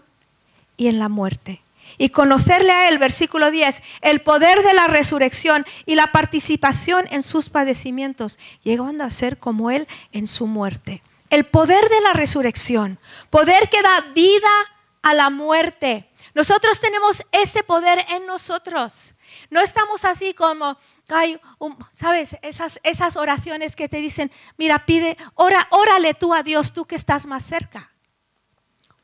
y 0.76 0.88
en 0.88 0.98
la 0.98 1.08
muerte. 1.08 1.62
Y 1.96 2.10
conocerle 2.10 2.70
a 2.70 2.90
Él, 2.90 2.98
versículo 2.98 3.50
10, 3.50 3.82
el 4.02 4.20
poder 4.20 4.62
de 4.62 4.74
la 4.74 4.88
resurrección 4.88 5.64
y 5.86 5.94
la 5.94 6.12
participación 6.12 7.06
en 7.10 7.22
sus 7.22 7.48
padecimientos, 7.48 8.38
llegando 8.62 9.04
a 9.04 9.10
ser 9.10 9.38
como 9.38 9.70
Él 9.70 9.88
en 10.12 10.26
su 10.26 10.46
muerte. 10.46 11.02
El 11.30 11.46
poder 11.46 11.82
de 11.88 11.98
la 12.02 12.12
resurrección, 12.12 12.98
poder 13.30 13.70
que 13.70 13.80
da 13.80 14.02
vida 14.14 14.50
a 15.00 15.14
la 15.14 15.30
muerte. 15.30 16.10
Nosotros 16.34 16.78
tenemos 16.78 17.22
ese 17.32 17.62
poder 17.62 18.04
en 18.10 18.26
nosotros. 18.26 19.14
No 19.48 19.62
estamos 19.62 20.04
así 20.04 20.34
como, 20.34 20.76
hay 21.08 21.40
¿sabes? 21.92 22.36
Esas, 22.42 22.80
esas 22.82 23.16
oraciones 23.16 23.76
que 23.76 23.88
te 23.88 23.96
dicen, 23.96 24.30
mira, 24.58 24.84
pide, 24.84 25.16
ora, 25.36 25.66
órale 25.70 26.12
tú 26.12 26.34
a 26.34 26.42
Dios, 26.42 26.74
tú 26.74 26.84
que 26.84 26.96
estás 26.96 27.24
más 27.24 27.46
cerca. 27.46 27.90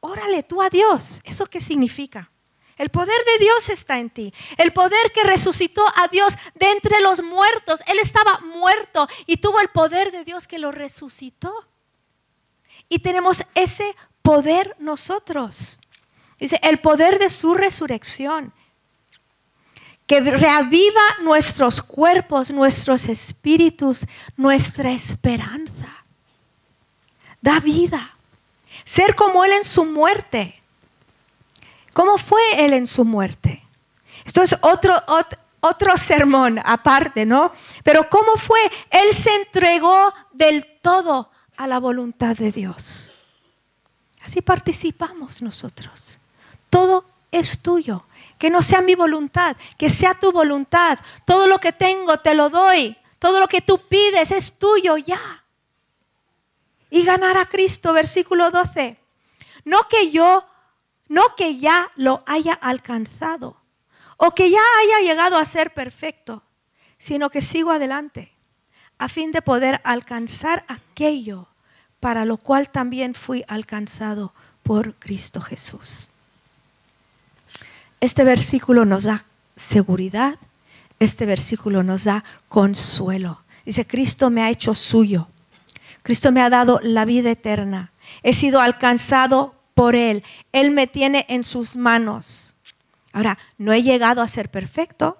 Órale 0.06 0.44
tú 0.44 0.62
a 0.62 0.70
Dios. 0.70 1.20
¿Eso 1.24 1.46
qué 1.46 1.60
significa? 1.60 2.30
El 2.76 2.90
poder 2.90 3.18
de 3.24 3.44
Dios 3.44 3.70
está 3.70 3.98
en 3.98 4.08
ti. 4.08 4.32
El 4.56 4.72
poder 4.72 5.10
que 5.12 5.24
resucitó 5.24 5.84
a 5.96 6.06
Dios 6.06 6.36
de 6.54 6.70
entre 6.70 7.00
los 7.00 7.22
muertos. 7.22 7.82
Él 7.88 7.98
estaba 7.98 8.38
muerto 8.38 9.08
y 9.26 9.38
tuvo 9.38 9.60
el 9.60 9.68
poder 9.68 10.12
de 10.12 10.22
Dios 10.22 10.46
que 10.46 10.60
lo 10.60 10.70
resucitó. 10.70 11.52
Y 12.88 13.00
tenemos 13.00 13.42
ese 13.56 13.96
poder 14.22 14.76
nosotros. 14.78 15.80
Dice, 16.38 16.60
el 16.62 16.78
poder 16.78 17.18
de 17.18 17.30
su 17.30 17.54
resurrección. 17.54 18.54
Que 20.06 20.20
reaviva 20.20 21.02
nuestros 21.22 21.82
cuerpos, 21.82 22.52
nuestros 22.52 23.06
espíritus, 23.06 24.06
nuestra 24.36 24.92
esperanza. 24.92 26.04
Da 27.40 27.58
vida. 27.58 28.15
Ser 28.86 29.16
como 29.16 29.44
Él 29.44 29.52
en 29.52 29.64
su 29.64 29.84
muerte. 29.84 30.62
¿Cómo 31.92 32.18
fue 32.18 32.40
Él 32.64 32.72
en 32.72 32.86
su 32.86 33.04
muerte? 33.04 33.64
Esto 34.24 34.42
es 34.42 34.56
otro, 34.62 34.94
otro, 35.60 35.96
sermón 35.96 36.60
aparte, 36.64 37.26
¿no? 37.26 37.52
Pero 37.82 38.08
¿cómo 38.08 38.36
fue? 38.36 38.60
Él 38.90 39.12
se 39.12 39.34
entregó 39.34 40.14
del 40.32 40.64
todo 40.82 41.30
a 41.56 41.66
la 41.66 41.80
voluntad 41.80 42.36
de 42.36 42.52
Dios. 42.52 43.10
Así 44.22 44.40
participamos 44.40 45.42
nosotros. 45.42 46.20
Todo 46.70 47.04
es 47.32 47.62
tuyo. 47.62 48.06
Que 48.38 48.50
no 48.50 48.62
sea 48.62 48.82
mi 48.82 48.94
voluntad, 48.94 49.56
que 49.76 49.90
sea 49.90 50.14
tu 50.14 50.30
voluntad. 50.30 51.00
Todo 51.24 51.48
lo 51.48 51.58
que 51.58 51.72
tengo 51.72 52.18
te 52.20 52.34
lo 52.34 52.50
doy. 52.50 52.96
Todo 53.18 53.40
lo 53.40 53.48
que 53.48 53.62
tú 53.62 53.78
pides 53.88 54.30
es 54.30 54.60
tuyo 54.60 54.96
ya 54.96 55.42
y 56.90 57.04
ganar 57.04 57.36
a 57.36 57.46
Cristo, 57.46 57.92
versículo 57.92 58.50
12. 58.50 58.98
No 59.64 59.88
que 59.88 60.10
yo, 60.10 60.46
no 61.08 61.34
que 61.36 61.58
ya 61.58 61.90
lo 61.96 62.22
haya 62.26 62.54
alcanzado 62.54 63.56
o 64.16 64.32
que 64.32 64.50
ya 64.50 64.60
haya 64.80 65.06
llegado 65.06 65.38
a 65.38 65.44
ser 65.44 65.74
perfecto, 65.74 66.42
sino 66.98 67.30
que 67.30 67.42
sigo 67.42 67.72
adelante 67.72 68.32
a 68.98 69.08
fin 69.08 69.30
de 69.30 69.42
poder 69.42 69.80
alcanzar 69.84 70.64
aquello 70.68 71.48
para 72.00 72.24
lo 72.24 72.36
cual 72.38 72.70
también 72.70 73.14
fui 73.14 73.44
alcanzado 73.48 74.32
por 74.62 74.94
Cristo 74.94 75.40
Jesús. 75.40 76.08
Este 78.00 78.24
versículo 78.24 78.84
nos 78.84 79.04
da 79.04 79.24
seguridad, 79.54 80.38
este 80.98 81.26
versículo 81.26 81.82
nos 81.82 82.04
da 82.04 82.24
consuelo. 82.48 83.42
Dice, 83.64 83.86
Cristo 83.86 84.30
me 84.30 84.42
ha 84.42 84.50
hecho 84.50 84.74
suyo 84.74 85.28
Cristo 86.06 86.30
me 86.30 86.40
ha 86.40 86.48
dado 86.50 86.78
la 86.84 87.04
vida 87.04 87.32
eterna. 87.32 87.90
He 88.22 88.32
sido 88.32 88.60
alcanzado 88.60 89.56
por 89.74 89.96
Él. 89.96 90.22
Él 90.52 90.70
me 90.70 90.86
tiene 90.86 91.26
en 91.28 91.42
sus 91.42 91.74
manos. 91.74 92.56
Ahora, 93.12 93.38
no 93.58 93.72
he 93.72 93.82
llegado 93.82 94.22
a 94.22 94.28
ser 94.28 94.48
perfecto, 94.48 95.18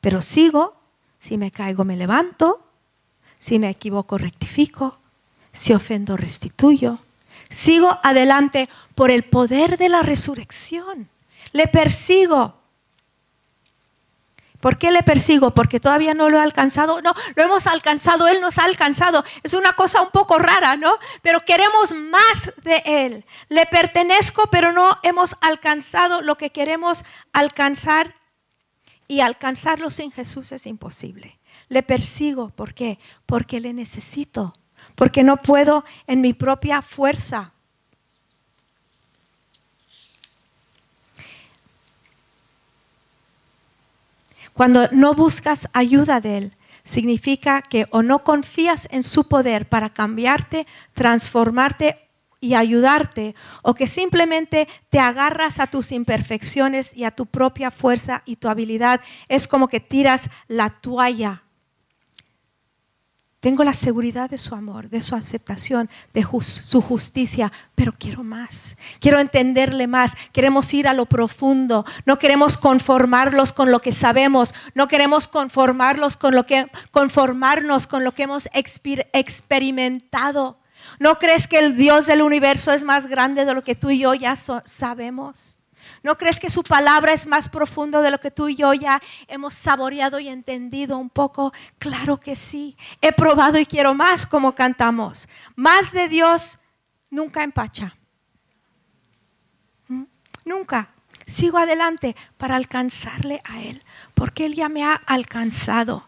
pero 0.00 0.20
sigo. 0.20 0.74
Si 1.20 1.38
me 1.38 1.52
caigo, 1.52 1.84
me 1.84 1.94
levanto. 1.94 2.66
Si 3.38 3.60
me 3.60 3.70
equivoco, 3.70 4.18
rectifico. 4.18 4.98
Si 5.52 5.72
ofendo, 5.72 6.16
restituyo. 6.16 6.98
Sigo 7.48 7.96
adelante 8.02 8.68
por 8.96 9.12
el 9.12 9.22
poder 9.22 9.78
de 9.78 9.88
la 9.88 10.02
resurrección. 10.02 11.08
Le 11.52 11.68
persigo. 11.68 12.57
¿Por 14.60 14.76
qué 14.76 14.90
le 14.90 15.02
persigo? 15.04 15.54
Porque 15.54 15.78
todavía 15.78 16.14
no 16.14 16.28
lo 16.28 16.38
he 16.38 16.42
alcanzado. 16.42 17.00
No, 17.00 17.14
lo 17.36 17.42
hemos 17.42 17.66
alcanzado, 17.66 18.26
Él 18.26 18.40
nos 18.40 18.58
ha 18.58 18.64
alcanzado. 18.64 19.24
Es 19.42 19.54
una 19.54 19.72
cosa 19.74 20.02
un 20.02 20.10
poco 20.10 20.38
rara, 20.38 20.76
¿no? 20.76 20.92
Pero 21.22 21.44
queremos 21.44 21.92
más 21.92 22.52
de 22.64 22.82
Él. 22.84 23.24
Le 23.48 23.66
pertenezco, 23.66 24.48
pero 24.50 24.72
no 24.72 24.96
hemos 25.04 25.36
alcanzado 25.42 26.22
lo 26.22 26.36
que 26.36 26.50
queremos 26.50 27.04
alcanzar. 27.32 28.14
Y 29.10 29.20
alcanzarlo 29.20 29.88
sin 29.88 30.10
Jesús 30.10 30.52
es 30.52 30.66
imposible. 30.66 31.38
Le 31.68 31.82
persigo, 31.82 32.50
¿por 32.50 32.74
qué? 32.74 32.98
Porque 33.24 33.60
le 33.60 33.72
necesito. 33.72 34.52
Porque 34.96 35.22
no 35.22 35.38
puedo 35.38 35.84
en 36.06 36.20
mi 36.20 36.34
propia 36.34 36.82
fuerza. 36.82 37.54
Cuando 44.58 44.88
no 44.90 45.14
buscas 45.14 45.68
ayuda 45.72 46.20
de 46.20 46.36
Él, 46.36 46.56
significa 46.82 47.62
que 47.62 47.86
o 47.90 48.02
no 48.02 48.24
confías 48.24 48.88
en 48.90 49.04
su 49.04 49.28
poder 49.28 49.68
para 49.68 49.88
cambiarte, 49.88 50.66
transformarte 50.94 52.10
y 52.40 52.54
ayudarte, 52.54 53.36
o 53.62 53.74
que 53.74 53.86
simplemente 53.86 54.66
te 54.90 54.98
agarras 54.98 55.60
a 55.60 55.68
tus 55.68 55.92
imperfecciones 55.92 56.92
y 56.96 57.04
a 57.04 57.12
tu 57.12 57.26
propia 57.26 57.70
fuerza 57.70 58.24
y 58.26 58.34
tu 58.34 58.48
habilidad. 58.48 59.00
Es 59.28 59.46
como 59.46 59.68
que 59.68 59.78
tiras 59.78 60.28
la 60.48 60.70
toalla 60.70 61.44
tengo 63.40 63.62
la 63.62 63.72
seguridad 63.72 64.28
de 64.28 64.36
su 64.36 64.56
amor, 64.56 64.90
de 64.90 65.00
su 65.00 65.14
aceptación, 65.14 65.88
de 66.12 66.26
su 66.42 66.82
justicia, 66.82 67.52
pero 67.76 67.94
quiero 67.96 68.24
más. 68.24 68.76
Quiero 68.98 69.20
entenderle 69.20 69.86
más. 69.86 70.16
Queremos 70.32 70.74
ir 70.74 70.88
a 70.88 70.92
lo 70.92 71.06
profundo. 71.06 71.84
No 72.04 72.18
queremos 72.18 72.56
conformarlos 72.56 73.52
con 73.52 73.70
lo 73.70 73.78
que 73.78 73.92
sabemos. 73.92 74.54
No 74.74 74.88
queremos 74.88 75.28
conformarnos 75.28 76.16
con 76.16 76.34
lo 76.34 76.46
que 76.46 76.66
hemos 78.22 78.48
experimentado. 79.12 80.58
¿No 80.98 81.18
crees 81.20 81.46
que 81.46 81.60
el 81.60 81.76
Dios 81.76 82.06
del 82.06 82.22
universo 82.22 82.72
es 82.72 82.82
más 82.82 83.06
grande 83.06 83.44
de 83.44 83.54
lo 83.54 83.62
que 83.62 83.76
tú 83.76 83.90
y 83.90 84.00
yo 84.00 84.14
ya 84.14 84.34
sabemos? 84.34 85.58
¿No 86.02 86.16
crees 86.16 86.40
que 86.40 86.50
su 86.50 86.62
palabra 86.62 87.12
es 87.12 87.26
más 87.26 87.48
profundo 87.48 88.02
de 88.02 88.10
lo 88.10 88.20
que 88.20 88.30
tú 88.30 88.48
y 88.48 88.56
yo 88.56 88.72
ya 88.74 89.00
hemos 89.26 89.54
saboreado 89.54 90.18
y 90.18 90.28
entendido 90.28 90.98
un 90.98 91.10
poco? 91.10 91.52
Claro 91.78 92.18
que 92.18 92.36
sí. 92.36 92.76
He 93.00 93.12
probado 93.12 93.58
y 93.58 93.66
quiero 93.66 93.94
más 93.94 94.26
como 94.26 94.54
cantamos. 94.54 95.28
Más 95.56 95.92
de 95.92 96.08
Dios 96.08 96.58
nunca 97.10 97.42
empacha. 97.42 97.96
¿Mm? 99.88 100.04
Nunca. 100.44 100.90
Sigo 101.26 101.58
adelante 101.58 102.16
para 102.38 102.56
alcanzarle 102.56 103.42
a 103.44 103.60
Él, 103.60 103.82
porque 104.14 104.46
Él 104.46 104.54
ya 104.54 104.70
me 104.70 104.82
ha 104.82 104.94
alcanzado. 104.94 106.07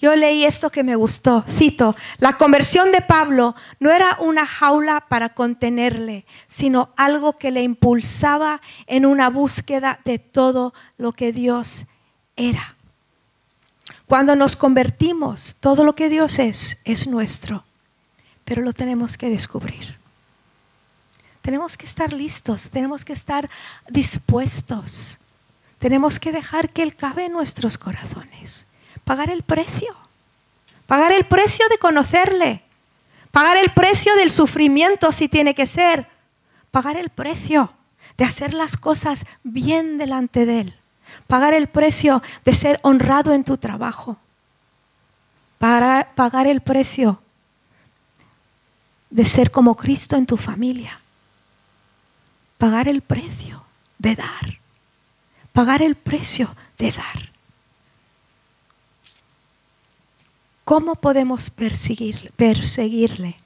Yo 0.00 0.14
leí 0.14 0.44
esto 0.44 0.70
que 0.70 0.84
me 0.84 0.94
gustó, 0.94 1.44
cito, 1.50 1.96
la 2.18 2.34
conversión 2.38 2.92
de 2.92 3.00
Pablo 3.00 3.56
no 3.80 3.90
era 3.90 4.16
una 4.20 4.46
jaula 4.46 5.04
para 5.08 5.34
contenerle, 5.34 6.24
sino 6.46 6.90
algo 6.96 7.36
que 7.36 7.50
le 7.50 7.62
impulsaba 7.62 8.60
en 8.86 9.04
una 9.04 9.28
búsqueda 9.28 9.98
de 10.04 10.20
todo 10.20 10.72
lo 10.98 11.10
que 11.10 11.32
Dios 11.32 11.86
era. 12.36 12.76
Cuando 14.06 14.36
nos 14.36 14.54
convertimos, 14.54 15.56
todo 15.58 15.82
lo 15.82 15.96
que 15.96 16.08
Dios 16.08 16.38
es 16.38 16.80
es 16.84 17.08
nuestro, 17.08 17.64
pero 18.44 18.62
lo 18.62 18.72
tenemos 18.72 19.16
que 19.16 19.28
descubrir. 19.28 19.98
Tenemos 21.42 21.76
que 21.76 21.86
estar 21.86 22.12
listos, 22.12 22.70
tenemos 22.70 23.04
que 23.04 23.14
estar 23.14 23.50
dispuestos, 23.88 25.18
tenemos 25.78 26.20
que 26.20 26.30
dejar 26.30 26.70
que 26.70 26.84
Él 26.84 26.94
cabe 26.94 27.26
en 27.26 27.32
nuestros 27.32 27.78
corazones 27.78 28.67
pagar 29.08 29.30
el 29.30 29.42
precio. 29.42 29.96
Pagar 30.86 31.12
el 31.12 31.24
precio 31.24 31.66
de 31.70 31.78
conocerle. 31.78 32.62
Pagar 33.30 33.56
el 33.56 33.70
precio 33.70 34.14
del 34.16 34.30
sufrimiento 34.30 35.12
si 35.12 35.30
tiene 35.30 35.54
que 35.54 35.64
ser. 35.64 36.06
Pagar 36.70 36.98
el 36.98 37.08
precio 37.08 37.72
de 38.18 38.26
hacer 38.26 38.52
las 38.52 38.76
cosas 38.76 39.24
bien 39.42 39.96
delante 39.96 40.44
de 40.44 40.60
Él. 40.60 40.74
Pagar 41.26 41.54
el 41.54 41.68
precio 41.68 42.22
de 42.44 42.54
ser 42.54 42.78
honrado 42.82 43.32
en 43.32 43.44
tu 43.44 43.56
trabajo. 43.56 44.18
Pagar 45.56 46.46
el 46.46 46.60
precio 46.60 47.22
de 49.08 49.24
ser 49.24 49.50
como 49.50 49.74
Cristo 49.74 50.16
en 50.16 50.26
tu 50.26 50.36
familia. 50.36 51.00
Pagar 52.58 52.88
el 52.88 53.00
precio 53.00 53.64
de 53.96 54.16
dar. 54.16 54.58
Pagar 55.54 55.80
el 55.80 55.94
precio 55.94 56.54
de 56.76 56.92
dar. 56.92 57.37
¿Cómo 60.68 60.96
podemos 60.96 61.48
perseguirle? 61.48 63.40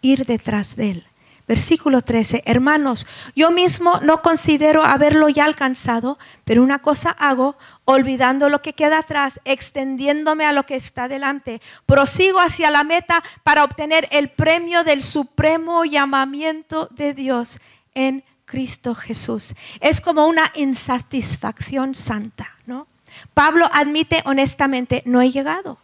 Ir 0.00 0.26
detrás 0.26 0.76
de 0.76 0.90
él. 0.92 1.06
Versículo 1.48 2.02
13, 2.02 2.44
hermanos, 2.46 3.04
yo 3.34 3.50
mismo 3.50 3.98
no 4.04 4.20
considero 4.20 4.84
haberlo 4.84 5.28
ya 5.28 5.44
alcanzado, 5.44 6.20
pero 6.44 6.62
una 6.62 6.78
cosa 6.78 7.10
hago, 7.10 7.56
olvidando 7.84 8.48
lo 8.48 8.62
que 8.62 8.74
queda 8.74 9.00
atrás, 9.00 9.40
extendiéndome 9.44 10.44
a 10.44 10.52
lo 10.52 10.66
que 10.66 10.76
está 10.76 11.08
delante, 11.08 11.60
prosigo 11.84 12.38
hacia 12.38 12.70
la 12.70 12.84
meta 12.84 13.24
para 13.42 13.64
obtener 13.64 14.06
el 14.12 14.28
premio 14.28 14.84
del 14.84 15.02
supremo 15.02 15.84
llamamiento 15.84 16.86
de 16.92 17.12
Dios 17.12 17.58
en 17.94 18.22
Cristo 18.44 18.94
Jesús. 18.94 19.56
Es 19.80 20.00
como 20.00 20.28
una 20.28 20.52
insatisfacción 20.54 21.96
santa, 21.96 22.54
¿no? 22.66 22.86
Pablo 23.34 23.68
admite 23.72 24.22
honestamente, 24.26 25.02
no 25.06 25.20
he 25.20 25.32
llegado. 25.32 25.80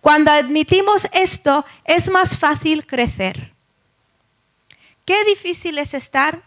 Cuando 0.00 0.30
admitimos 0.30 1.06
esto, 1.12 1.64
es 1.84 2.10
más 2.10 2.38
fácil 2.38 2.86
crecer. 2.86 3.52
Qué 5.04 5.24
difícil 5.24 5.78
es 5.78 5.94
estar 5.94 6.42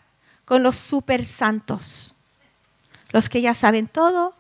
con 0.45 0.63
los 0.63 0.75
super 0.75 1.25
santos, 1.25 2.15
los 3.11 3.29
que 3.29 3.41
ya 3.41 3.53
saben 3.53 3.87
todo, 3.87 4.33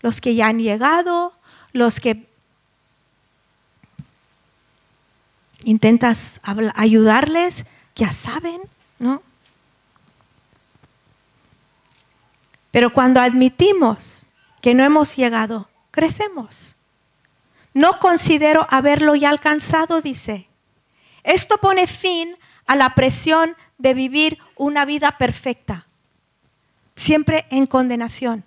los 0.00 0.20
que 0.20 0.34
ya 0.34 0.48
han 0.48 0.58
llegado, 0.58 1.32
los 1.72 2.00
que 2.00 2.28
intentas 5.64 6.40
ayudarles, 6.74 7.66
ya 7.94 8.12
saben, 8.12 8.60
¿no? 8.98 9.22
Pero 12.70 12.92
cuando 12.92 13.20
admitimos 13.20 14.26
que 14.60 14.74
no 14.74 14.84
hemos 14.84 15.16
llegado, 15.16 15.68
crecemos. 15.90 16.77
No 17.74 17.98
considero 18.00 18.66
haberlo 18.70 19.14
ya 19.14 19.30
alcanzado, 19.30 20.00
dice. 20.00 20.48
Esto 21.22 21.58
pone 21.58 21.86
fin 21.86 22.36
a 22.66 22.76
la 22.76 22.94
presión 22.94 23.56
de 23.78 23.94
vivir 23.94 24.38
una 24.56 24.84
vida 24.84 25.18
perfecta, 25.18 25.86
siempre 26.94 27.46
en 27.50 27.66
condenación. 27.66 28.44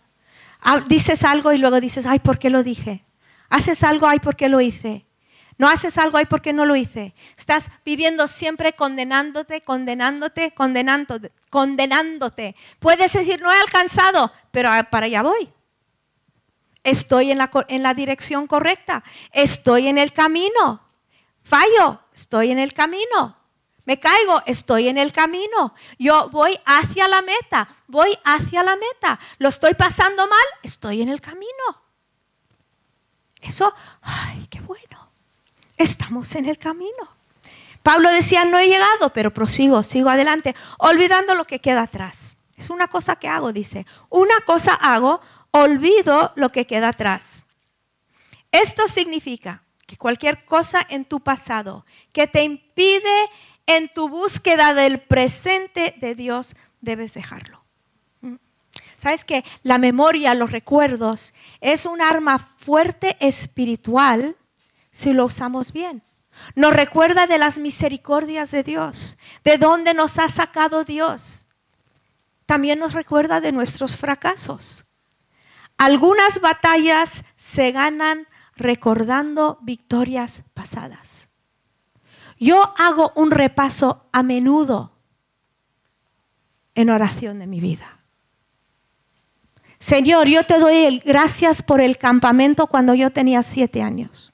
Ah, 0.61 0.83
dices 0.87 1.23
algo 1.23 1.53
y 1.53 1.57
luego 1.57 1.79
dices, 1.79 2.05
ay, 2.05 2.19
¿por 2.19 2.37
qué 2.37 2.49
lo 2.49 2.63
dije? 2.63 3.03
Haces 3.49 3.83
algo, 3.83 4.07
ay, 4.07 4.19
¿por 4.19 4.35
qué 4.35 4.47
lo 4.47 4.61
hice? 4.61 5.05
No 5.57 5.69
haces 5.69 5.97
algo, 5.97 6.17
ay, 6.17 6.25
¿por 6.25 6.41
qué 6.41 6.53
no 6.53 6.65
lo 6.65 6.75
hice? 6.75 7.13
Estás 7.37 7.69
viviendo 7.85 8.27
siempre 8.27 8.73
condenándote, 8.73 9.61
condenándote, 9.61 10.51
condenándote, 10.51 11.31
condenándote. 11.49 12.55
Puedes 12.79 13.13
decir, 13.13 13.41
no 13.41 13.51
he 13.51 13.59
alcanzado, 13.59 14.31
pero 14.51 14.69
para 14.89 15.05
allá 15.05 15.21
voy. 15.21 15.49
Estoy 16.83 17.31
en 17.31 17.37
la, 17.37 17.93
dirección 17.93 18.47
correcta. 18.47 19.03
Estoy 19.31 19.87
en 19.87 19.97
el 19.97 20.13
camino. 20.13 20.81
Fallo, 21.43 22.01
estoy 22.13 22.51
en 22.51 22.59
el 22.59 22.73
camino. 22.73 23.37
Me 23.85 23.99
caigo, 23.99 24.41
estoy 24.45 24.87
en 24.87 24.97
el 24.97 25.11
camino. 25.11 25.73
Yo 25.99 26.29
voy 26.29 26.59
hacia 26.65 27.07
la 27.07 27.21
meta, 27.21 27.67
voy 27.87 28.17
hacia 28.23 28.63
la 28.63 28.75
meta. 28.75 29.19
Lo 29.37 29.49
estoy 29.49 29.73
pasando 29.73 30.27
mal, 30.27 30.45
estoy 30.63 31.01
en 31.01 31.09
el 31.09 31.19
camino. 31.19 31.81
Eso, 33.41 33.73
ay, 34.01 34.47
qué 34.49 34.61
bueno. 34.61 35.09
Estamos 35.77 36.35
en 36.35 36.45
el 36.45 36.57
camino. 36.57 37.21
Pablo 37.81 38.09
decía, 38.11 38.45
no 38.45 38.59
he 38.59 38.67
llegado, 38.67 39.11
pero 39.13 39.33
prosigo, 39.33 39.81
sigo 39.81 40.09
adelante, 40.09 40.55
olvidando 40.77 41.33
lo 41.33 41.45
que 41.45 41.59
queda 41.59 41.81
atrás. 41.81 42.35
Es 42.55 42.69
una 42.69 42.87
cosa 42.87 43.15
que 43.15 43.27
hago, 43.27 43.51
dice. 43.51 43.87
Una 44.09 44.39
cosa 44.45 44.75
hago, 44.75 45.21
olvido 45.51 46.33
lo 46.35 46.49
que 46.49 46.65
queda 46.65 46.89
atrás. 46.89 47.45
Esto 48.51 48.87
significa 48.87 49.63
que 49.85 49.97
cualquier 49.97 50.45
cosa 50.45 50.85
en 50.89 51.05
tu 51.05 51.19
pasado 51.19 51.85
que 52.11 52.27
te 52.27 52.43
impide 52.43 53.29
en 53.65 53.89
tu 53.89 54.09
búsqueda 54.09 54.73
del 54.73 54.99
presente 54.99 55.95
de 55.99 56.15
Dios, 56.15 56.55
debes 56.81 57.13
dejarlo. 57.13 57.63
¿Mm? 58.21 58.35
¿Sabes 58.97 59.23
que 59.23 59.43
la 59.63 59.77
memoria, 59.77 60.33
los 60.33 60.51
recuerdos, 60.51 61.33
es 61.61 61.85
un 61.85 62.01
arma 62.01 62.39
fuerte 62.39 63.17
espiritual 63.19 64.35
si 64.91 65.13
lo 65.13 65.25
usamos 65.25 65.71
bien? 65.71 66.03
Nos 66.55 66.73
recuerda 66.73 67.27
de 67.27 67.37
las 67.37 67.59
misericordias 67.59 68.51
de 68.51 68.63
Dios, 68.63 69.19
de 69.43 69.57
dónde 69.57 69.93
nos 69.93 70.17
ha 70.17 70.27
sacado 70.27 70.83
Dios. 70.83 71.47
También 72.45 72.79
nos 72.79 72.93
recuerda 72.93 73.39
de 73.41 73.51
nuestros 73.51 73.95
fracasos. 73.97 74.85
Algunas 75.81 76.41
batallas 76.41 77.23
se 77.35 77.71
ganan 77.71 78.27
recordando 78.55 79.57
victorias 79.63 80.43
pasadas. 80.53 81.29
Yo 82.37 82.61
hago 82.77 83.11
un 83.15 83.31
repaso 83.31 84.07
a 84.11 84.21
menudo 84.21 84.91
en 86.75 86.91
oración 86.91 87.39
de 87.39 87.47
mi 87.47 87.59
vida. 87.59 87.97
Señor, 89.79 90.27
yo 90.27 90.45
te 90.45 90.59
doy 90.59 90.99
gracias 91.03 91.63
por 91.63 91.81
el 91.81 91.97
campamento 91.97 92.67
cuando 92.67 92.93
yo 92.93 93.09
tenía 93.09 93.41
siete 93.41 93.81
años. 93.81 94.31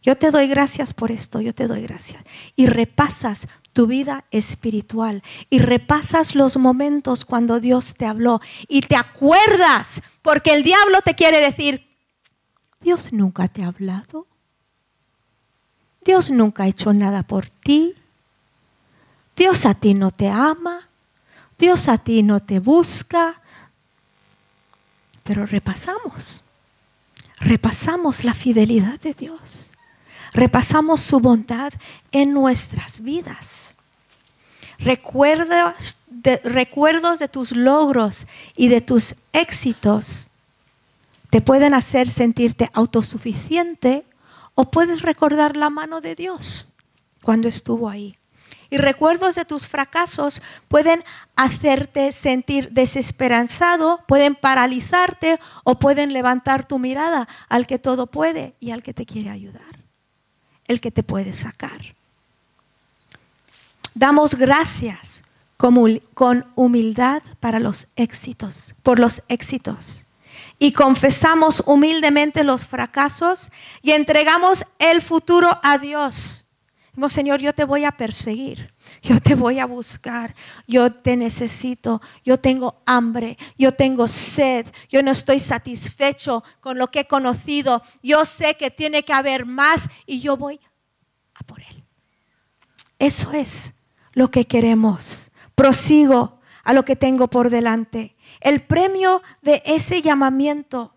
Yo 0.00 0.14
te 0.14 0.30
doy 0.30 0.46
gracias 0.46 0.94
por 0.94 1.10
esto, 1.10 1.40
yo 1.40 1.52
te 1.52 1.66
doy 1.66 1.82
gracias. 1.82 2.22
Y 2.54 2.66
repasas 2.66 3.48
tu 3.72 3.86
vida 3.86 4.24
espiritual 4.30 5.22
y 5.50 5.58
repasas 5.58 6.34
los 6.34 6.56
momentos 6.56 7.24
cuando 7.24 7.60
Dios 7.60 7.94
te 7.94 8.06
habló 8.06 8.40
y 8.66 8.80
te 8.80 8.96
acuerdas, 8.96 10.02
porque 10.22 10.52
el 10.52 10.62
diablo 10.62 11.00
te 11.02 11.14
quiere 11.14 11.40
decir, 11.40 11.88
Dios 12.80 13.12
nunca 13.12 13.48
te 13.48 13.62
ha 13.62 13.68
hablado. 13.68 14.26
Dios 16.04 16.30
nunca 16.30 16.62
ha 16.62 16.68
hecho 16.68 16.92
nada 16.92 17.22
por 17.22 17.48
ti. 17.48 17.94
Dios 19.36 19.66
a 19.66 19.74
ti 19.74 19.94
no 19.94 20.10
te 20.10 20.28
ama. 20.28 20.88
Dios 21.58 21.88
a 21.88 21.98
ti 21.98 22.22
no 22.22 22.40
te 22.40 22.60
busca. 22.60 23.40
Pero 25.22 25.44
repasamos. 25.44 26.44
Repasamos 27.40 28.24
la 28.24 28.34
fidelidad 28.34 28.98
de 29.00 29.14
Dios. 29.14 29.72
Repasamos 30.32 31.00
su 31.00 31.20
bondad 31.20 31.72
en 32.12 32.32
nuestras 32.32 33.00
vidas. 33.00 33.74
Recuerdos 34.78 36.04
de, 36.10 36.36
recuerdos 36.44 37.18
de 37.18 37.28
tus 37.28 37.52
logros 37.52 38.26
y 38.56 38.68
de 38.68 38.80
tus 38.80 39.16
éxitos 39.32 40.30
te 41.30 41.40
pueden 41.40 41.74
hacer 41.74 42.08
sentirte 42.08 42.70
autosuficiente 42.72 44.04
o 44.54 44.70
puedes 44.70 45.02
recordar 45.02 45.56
la 45.56 45.70
mano 45.70 46.00
de 46.00 46.14
Dios 46.14 46.74
cuando 47.22 47.48
estuvo 47.48 47.88
ahí. 47.88 48.16
Y 48.70 48.76
recuerdos 48.76 49.34
de 49.34 49.44
tus 49.44 49.66
fracasos 49.66 50.42
pueden 50.68 51.02
hacerte 51.36 52.12
sentir 52.12 52.70
desesperanzado, 52.70 54.04
pueden 54.06 54.34
paralizarte 54.34 55.40
o 55.64 55.78
pueden 55.78 56.12
levantar 56.12 56.66
tu 56.66 56.78
mirada 56.78 57.28
al 57.48 57.66
que 57.66 57.78
todo 57.78 58.06
puede 58.06 58.54
y 58.60 58.72
al 58.72 58.82
que 58.82 58.92
te 58.92 59.06
quiere 59.06 59.30
ayudar, 59.30 59.77
el 60.68 60.80
que 60.80 60.90
te 60.90 61.02
puede 61.02 61.34
sacar. 61.34 61.94
Damos 63.94 64.36
gracias 64.36 65.24
con 65.56 66.46
humildad 66.54 67.22
para 67.40 67.58
los 67.58 67.88
éxitos, 67.96 68.76
por 68.84 69.00
los 69.00 69.22
éxitos 69.28 70.06
y 70.58 70.72
confesamos 70.72 71.62
humildemente 71.66 72.44
los 72.44 72.66
fracasos 72.66 73.50
y 73.82 73.92
entregamos 73.92 74.64
el 74.78 75.02
futuro 75.02 75.58
a 75.62 75.78
Dios. 75.78 76.48
Señor, 77.08 77.40
yo 77.40 77.52
te 77.52 77.64
voy 77.64 77.84
a 77.84 77.92
perseguir, 77.92 78.72
yo 79.02 79.20
te 79.20 79.34
voy 79.34 79.58
a 79.58 79.66
buscar, 79.66 80.34
yo 80.66 80.92
te 80.92 81.16
necesito, 81.16 82.00
yo 82.24 82.38
tengo 82.38 82.82
hambre, 82.86 83.38
yo 83.56 83.72
tengo 83.72 84.08
sed, 84.08 84.66
yo 84.88 85.02
no 85.02 85.10
estoy 85.10 85.40
satisfecho 85.40 86.42
con 86.60 86.78
lo 86.78 86.90
que 86.90 87.00
he 87.00 87.06
conocido, 87.06 87.82
yo 88.02 88.24
sé 88.24 88.56
que 88.56 88.70
tiene 88.70 89.04
que 89.04 89.12
haber 89.12 89.46
más 89.46 89.88
y 90.06 90.20
yo 90.20 90.36
voy 90.36 90.60
a 91.34 91.44
por 91.44 91.60
Él. 91.60 91.84
Eso 92.98 93.32
es 93.32 93.74
lo 94.12 94.30
que 94.30 94.44
queremos. 94.44 95.30
Prosigo 95.54 96.40
a 96.64 96.72
lo 96.72 96.84
que 96.84 96.96
tengo 96.96 97.28
por 97.28 97.50
delante. 97.50 98.16
El 98.40 98.62
premio 98.62 99.22
de 99.42 99.62
ese 99.64 100.02
llamamiento, 100.02 100.94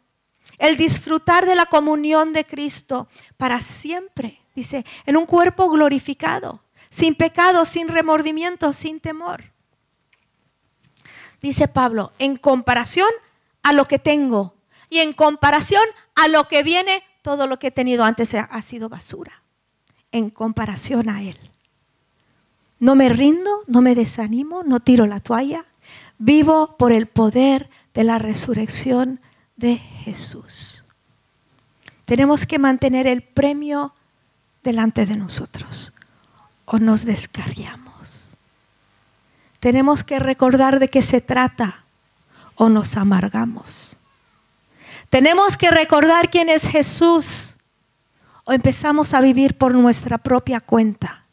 el 0.57 0.77
disfrutar 0.77 1.45
de 1.45 1.55
la 1.55 1.65
comunión 1.65 2.33
de 2.33 2.45
Cristo 2.45 3.07
para 3.37 3.61
siempre, 3.61 4.41
dice, 4.55 4.85
en 5.05 5.17
un 5.17 5.25
cuerpo 5.25 5.69
glorificado, 5.69 6.63
sin 6.91 7.15
pecado, 7.15 7.65
sin 7.65 7.87
remordimiento, 7.87 8.73
sin 8.73 8.99
temor. 8.99 9.45
Dice 11.41 11.67
Pablo, 11.67 12.11
en 12.19 12.35
comparación 12.35 13.09
a 13.63 13.73
lo 13.73 13.85
que 13.85 13.97
tengo 13.97 14.53
y 14.89 14.99
en 14.99 15.13
comparación 15.13 15.83
a 16.13 16.27
lo 16.27 16.47
que 16.47 16.61
viene, 16.61 17.01
todo 17.23 17.47
lo 17.47 17.57
que 17.57 17.67
he 17.67 17.71
tenido 17.71 18.03
antes 18.03 18.35
ha 18.35 18.61
sido 18.61 18.89
basura, 18.89 19.41
en 20.11 20.29
comparación 20.29 21.09
a 21.09 21.23
Él. 21.23 21.37
No 22.77 22.93
me 22.95 23.09
rindo, 23.09 23.61
no 23.67 23.81
me 23.81 23.95
desanimo, 23.95 24.63
no 24.63 24.79
tiro 24.81 25.07
la 25.07 25.19
toalla, 25.19 25.65
Vivo 26.23 26.77
por 26.77 26.91
el 26.91 27.07
poder 27.07 27.67
de 27.95 28.03
la 28.03 28.19
resurrección 28.19 29.21
de 29.55 29.77
Jesús. 29.77 30.85
Tenemos 32.05 32.45
que 32.45 32.59
mantener 32.59 33.07
el 33.07 33.23
premio 33.23 33.95
delante 34.61 35.07
de 35.07 35.17
nosotros 35.17 35.95
o 36.71 36.79
nos 36.79 37.03
descarriamos. 37.03 38.37
Tenemos 39.59 40.05
que 40.05 40.19
recordar 40.19 40.79
de 40.79 40.87
qué 40.87 41.01
se 41.01 41.19
trata 41.19 41.83
o 42.55 42.69
nos 42.69 42.95
amargamos. 42.95 43.97
Tenemos 45.09 45.57
que 45.57 45.69
recordar 45.69 46.29
quién 46.29 46.47
es 46.47 46.63
Jesús 46.63 47.57
o 48.45 48.53
empezamos 48.53 49.13
a 49.13 49.19
vivir 49.19 49.57
por 49.57 49.73
nuestra 49.73 50.17
propia 50.17 50.61
cuenta. 50.61 51.25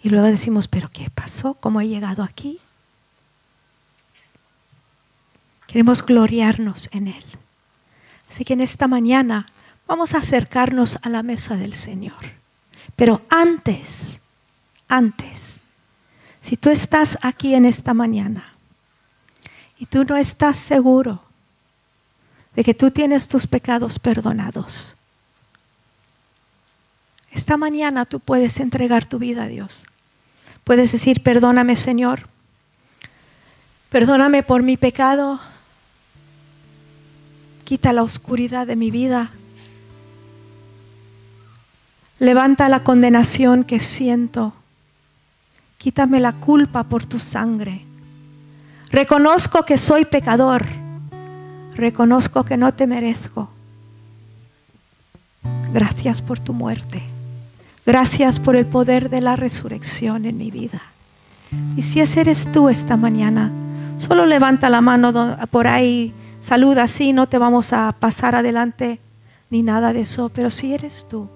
Y 0.00 0.08
luego 0.08 0.28
decimos, 0.28 0.68
pero 0.68 0.88
¿qué 0.92 1.10
pasó? 1.10 1.54
¿Cómo 1.54 1.80
he 1.80 1.88
llegado 1.88 2.22
aquí? 2.22 2.60
Queremos 5.66 6.06
gloriarnos 6.06 6.88
en 6.92 7.08
Él. 7.08 7.24
Así 8.30 8.44
que 8.44 8.52
en 8.52 8.60
esta 8.60 8.86
mañana 8.86 9.46
vamos 9.88 10.14
a 10.14 10.18
acercarnos 10.18 11.00
a 11.02 11.08
la 11.08 11.24
mesa 11.24 11.56
del 11.56 11.74
Señor. 11.74 12.41
Pero 12.96 13.22
antes, 13.28 14.20
antes, 14.88 15.60
si 16.40 16.56
tú 16.56 16.70
estás 16.70 17.18
aquí 17.22 17.54
en 17.54 17.64
esta 17.64 17.94
mañana 17.94 18.52
y 19.78 19.86
tú 19.86 20.04
no 20.04 20.16
estás 20.16 20.56
seguro 20.56 21.22
de 22.54 22.64
que 22.64 22.74
tú 22.74 22.90
tienes 22.90 23.28
tus 23.28 23.46
pecados 23.46 23.98
perdonados, 23.98 24.96
esta 27.30 27.56
mañana 27.56 28.04
tú 28.04 28.20
puedes 28.20 28.60
entregar 28.60 29.06
tu 29.06 29.18
vida 29.18 29.44
a 29.44 29.48
Dios. 29.48 29.86
Puedes 30.64 30.92
decir, 30.92 31.22
perdóname 31.22 31.76
Señor, 31.76 32.28
perdóname 33.88 34.42
por 34.42 34.62
mi 34.62 34.76
pecado, 34.76 35.40
Quita 37.64 37.92
la 37.92 38.02
oscuridad 38.02 38.66
de 38.66 38.76
mi 38.76 38.90
vida. 38.90 39.30
Levanta 42.22 42.68
la 42.68 42.78
condenación 42.78 43.64
que 43.64 43.80
siento. 43.80 44.52
Quítame 45.76 46.20
la 46.20 46.32
culpa 46.32 46.84
por 46.84 47.04
tu 47.04 47.18
sangre. 47.18 47.84
Reconozco 48.92 49.64
que 49.64 49.76
soy 49.76 50.04
pecador. 50.04 50.64
Reconozco 51.74 52.44
que 52.44 52.56
no 52.56 52.72
te 52.74 52.86
merezco. 52.86 53.50
Gracias 55.72 56.22
por 56.22 56.38
tu 56.38 56.52
muerte. 56.52 57.02
Gracias 57.84 58.38
por 58.38 58.54
el 58.54 58.66
poder 58.66 59.10
de 59.10 59.20
la 59.20 59.34
resurrección 59.34 60.24
en 60.24 60.38
mi 60.38 60.52
vida. 60.52 60.80
Y 61.76 61.82
si 61.82 61.98
ese 61.98 62.20
eres 62.20 62.52
tú 62.52 62.68
esta 62.68 62.96
mañana, 62.96 63.50
solo 63.98 64.26
levanta 64.26 64.70
la 64.70 64.80
mano 64.80 65.12
por 65.50 65.66
ahí 65.66 66.14
saluda 66.40 66.84
así, 66.84 67.12
no 67.12 67.26
te 67.26 67.38
vamos 67.38 67.72
a 67.72 67.90
pasar 67.90 68.36
adelante 68.36 69.00
ni 69.50 69.64
nada 69.64 69.92
de 69.92 70.02
eso, 70.02 70.28
pero 70.28 70.52
si 70.52 70.72
eres 70.72 71.04
tú, 71.10 71.28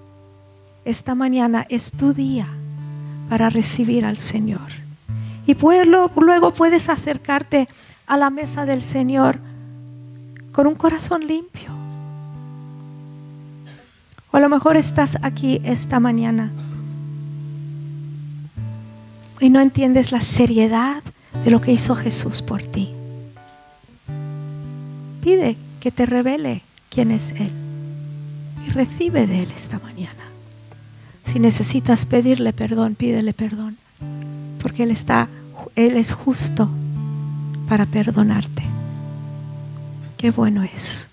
esta 0.87 1.15
mañana 1.15 1.65
es 1.69 1.91
tu 1.91 2.13
día 2.13 2.47
para 3.29 3.49
recibir 3.49 4.05
al 4.05 4.17
Señor. 4.17 4.69
Y 5.45 5.55
luego 5.55 6.53
puedes 6.53 6.89
acercarte 6.89 7.67
a 8.05 8.17
la 8.17 8.29
mesa 8.29 8.65
del 8.65 8.81
Señor 8.81 9.39
con 10.51 10.67
un 10.67 10.75
corazón 10.75 11.27
limpio. 11.27 11.71
O 14.31 14.37
a 14.37 14.39
lo 14.39 14.49
mejor 14.49 14.77
estás 14.77 15.17
aquí 15.21 15.61
esta 15.63 15.99
mañana 15.99 16.51
y 19.39 19.49
no 19.49 19.61
entiendes 19.61 20.11
la 20.11 20.21
seriedad 20.21 21.03
de 21.43 21.51
lo 21.51 21.61
que 21.61 21.71
hizo 21.71 21.95
Jesús 21.95 22.41
por 22.41 22.63
ti 22.63 22.93
pide 25.27 25.57
que 25.81 25.91
te 25.91 26.05
revele 26.05 26.61
quién 26.89 27.11
es 27.11 27.31
Él 27.31 27.51
y 28.65 28.69
recibe 28.69 29.27
de 29.27 29.41
Él 29.41 29.51
esta 29.51 29.77
mañana. 29.77 30.36
Si 31.31 31.39
necesitas 31.39 32.05
pedirle 32.05 32.53
perdón, 32.53 32.95
pídele 32.95 33.33
perdón. 33.33 33.77
Porque 34.61 34.83
Él 34.83 34.91
está, 34.91 35.27
Él 35.75 35.97
es 35.97 36.13
justo 36.13 36.69
para 37.67 37.85
perdonarte. 37.85 38.63
Qué 40.17 40.31
bueno 40.31 40.63
es. 40.63 41.11